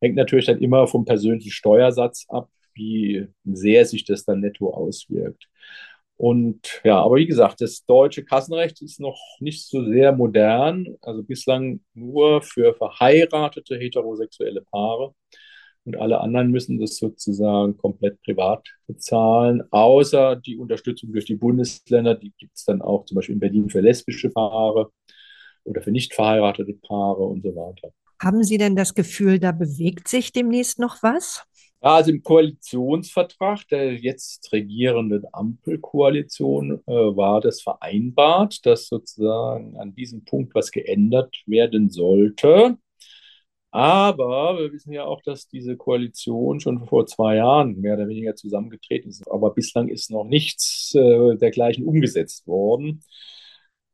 Hängt 0.02 0.16
natürlich 0.16 0.46
dann 0.46 0.60
immer 0.60 0.88
vom 0.88 1.06
persönlichen 1.06 1.52
Steuersatz 1.52 2.26
ab, 2.30 2.50
wie 2.74 3.28
sehr 3.46 3.86
sich 3.86 4.06
das 4.06 4.26
dann 4.26 4.42
netto 4.42 4.70
auswirkt. 4.72 5.48
Und 6.18 6.82
ja, 6.84 7.02
aber 7.02 7.18
wie 7.18 7.26
gesagt, 7.26 7.60
das 7.62 7.86
deutsche 7.86 8.24
Kassenrecht 8.24 8.82
ist 8.82 9.00
noch 9.00 9.20
nicht 9.40 9.68
so 9.68 9.84
sehr 9.84 10.14
modern, 10.14 10.96
also 11.02 11.24
bislang 11.24 11.82
nur 11.94 12.42
für 12.42 12.74
verheiratete 12.74 13.78
heterosexuelle 13.78 14.62
Paare. 14.62 15.14
Und 15.84 15.98
alle 15.98 16.20
anderen 16.20 16.50
müssen 16.50 16.80
das 16.80 16.98
sozusagen 16.98 17.78
komplett 17.78 18.20
privat 18.24 18.68
bezahlen, 18.88 19.64
außer 19.72 20.36
die 20.38 20.58
Unterstützung 20.58 21.12
durch 21.12 21.26
die 21.26 21.36
Bundesländer. 21.36 22.16
Die 22.16 22.34
gibt 22.40 22.56
es 22.56 22.66
dann 22.66 22.82
auch 22.82 23.06
zum 23.06 23.16
Beispiel 23.16 23.36
in 23.36 23.40
Berlin 23.40 23.70
für 23.70 23.82
lesbische 23.82 24.30
Paare 24.32 24.90
oder 25.64 25.82
für 25.82 25.92
nicht 25.92 26.14
verheiratete 26.16 26.74
Paare 26.74 27.24
und 27.24 27.44
so 27.44 27.56
weiter. 27.56 27.92
Haben 28.22 28.44
Sie 28.44 28.58
denn 28.58 28.76
das 28.76 28.96
Gefühl, 28.96 29.40
da 29.40 29.52
bewegt 29.52 30.08
sich 30.08 30.32
demnächst 30.32 30.80
noch 30.80 31.04
was? 31.04 31.44
Also 31.82 32.12
im 32.12 32.24
Koalitionsvertrag 32.24 33.68
der 33.68 33.94
jetzt 33.96 34.52
regierenden 34.52 35.24
Ampelkoalition 35.32 36.82
äh, 36.88 36.92
war 36.92 37.42
das 37.42 37.62
vereinbart, 37.62 38.66
dass 38.66 38.88
sozusagen 38.88 39.78
an 39.78 39.94
diesem 39.94 40.26
Punkt 40.26 40.56
was 40.56 40.72
geändert 40.72 41.36
werden 41.46 41.90
sollte. 41.92 42.78
Aber 43.72 44.58
wir 44.58 44.72
wissen 44.72 44.94
ja 44.94 45.04
auch, 45.06 45.22
dass 45.22 45.50
diese 45.50 45.76
Koalition 45.76 46.62
schon 46.62 46.88
vor 46.88 47.06
zwei 47.08 47.36
Jahren 47.36 47.80
mehr 47.82 47.96
oder 47.96 48.08
weniger 48.08 48.36
zusammengetreten 48.36 49.10
ist. 49.10 49.30
Aber 49.30 49.54
bislang 49.54 49.90
ist 49.90 50.10
noch 50.10 50.24
nichts 50.24 50.96
äh, 50.96 51.36
dergleichen 51.36 51.86
umgesetzt 51.86 52.48
worden, 52.48 53.04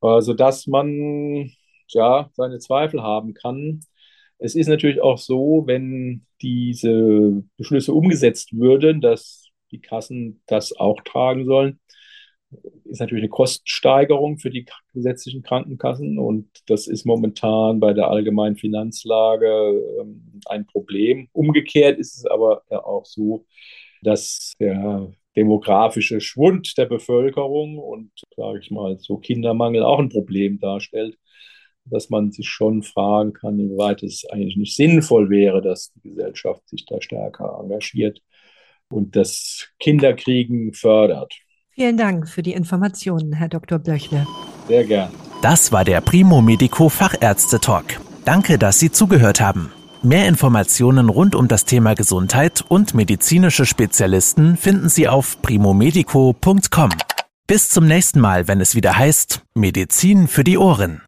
äh, 0.01 0.21
sodass 0.21 0.67
man 0.67 1.51
ja 1.89 2.29
seine 2.33 2.59
Zweifel 2.59 3.01
haben 3.01 3.33
kann, 3.33 3.81
es 4.41 4.55
ist 4.55 4.67
natürlich 4.67 5.01
auch 5.01 5.19
so, 5.19 5.63
wenn 5.67 6.25
diese 6.41 7.43
Beschlüsse 7.57 7.93
umgesetzt 7.93 8.57
würden, 8.57 8.99
dass 8.99 9.49
die 9.69 9.79
Kassen 9.79 10.41
das 10.47 10.75
auch 10.75 10.99
tragen 11.01 11.45
sollen, 11.45 11.79
ist 12.85 12.99
natürlich 12.99 13.23
eine 13.23 13.29
Kostensteigerung 13.29 14.39
für 14.39 14.49
die 14.49 14.65
gesetzlichen 14.93 15.43
Krankenkassen 15.43 16.17
und 16.17 16.49
das 16.65 16.87
ist 16.87 17.05
momentan 17.05 17.79
bei 17.79 17.93
der 17.93 18.09
allgemeinen 18.09 18.57
Finanzlage 18.57 19.47
ähm, 20.01 20.41
ein 20.47 20.65
Problem. 20.65 21.29
Umgekehrt 21.31 21.99
ist 21.99 22.17
es 22.17 22.25
aber 22.25 22.63
auch 22.69 23.05
so, 23.05 23.45
dass 24.01 24.53
der 24.59 25.13
demografische 25.35 26.19
Schwund 26.19 26.77
der 26.77 26.87
Bevölkerung 26.87 27.77
und, 27.77 28.11
sage 28.35 28.59
ich 28.59 28.71
mal, 28.71 28.97
so 28.99 29.17
Kindermangel 29.17 29.83
auch 29.83 29.99
ein 29.99 30.09
Problem 30.09 30.59
darstellt 30.59 31.17
dass 31.85 32.09
man 32.09 32.31
sich 32.31 32.47
schon 32.47 32.83
fragen 32.83 33.33
kann, 33.33 33.59
inwieweit 33.59 34.03
es 34.03 34.25
eigentlich 34.29 34.57
nicht 34.57 34.75
sinnvoll 34.75 35.29
wäre, 35.29 35.61
dass 35.61 35.91
die 35.93 36.09
Gesellschaft 36.09 36.67
sich 36.67 36.85
da 36.85 37.01
stärker 37.01 37.59
engagiert 37.61 38.21
und 38.89 39.15
das 39.15 39.69
Kinderkriegen 39.79 40.73
fördert. 40.73 41.33
Vielen 41.71 41.97
Dank 41.97 42.27
für 42.27 42.43
die 42.43 42.53
Informationen, 42.53 43.33
Herr 43.33 43.49
Dr. 43.49 43.79
Blöchle. 43.79 44.27
Sehr 44.67 44.83
gern. 44.83 45.11
Das 45.41 45.71
war 45.71 45.83
der 45.83 46.01
Primo 46.01 46.41
Medico 46.41 46.89
Fachärzte 46.89 47.59
Talk. 47.59 47.99
Danke, 48.25 48.59
dass 48.59 48.79
Sie 48.79 48.91
zugehört 48.91 49.41
haben. 49.41 49.71
Mehr 50.03 50.27
Informationen 50.27 51.09
rund 51.09 51.35
um 51.35 51.47
das 51.47 51.65
Thema 51.65 51.93
Gesundheit 51.93 52.63
und 52.67 52.93
medizinische 52.93 53.65
Spezialisten 53.65 54.57
finden 54.57 54.89
Sie 54.89 55.07
auf 55.07 55.41
primomedico.com. 55.41 56.89
Bis 57.47 57.69
zum 57.69 57.85
nächsten 57.85 58.19
Mal, 58.19 58.47
wenn 58.47 58.61
es 58.61 58.75
wieder 58.75 58.97
heißt 58.97 59.41
Medizin 59.55 60.27
für 60.27 60.43
die 60.43 60.57
Ohren. 60.57 61.01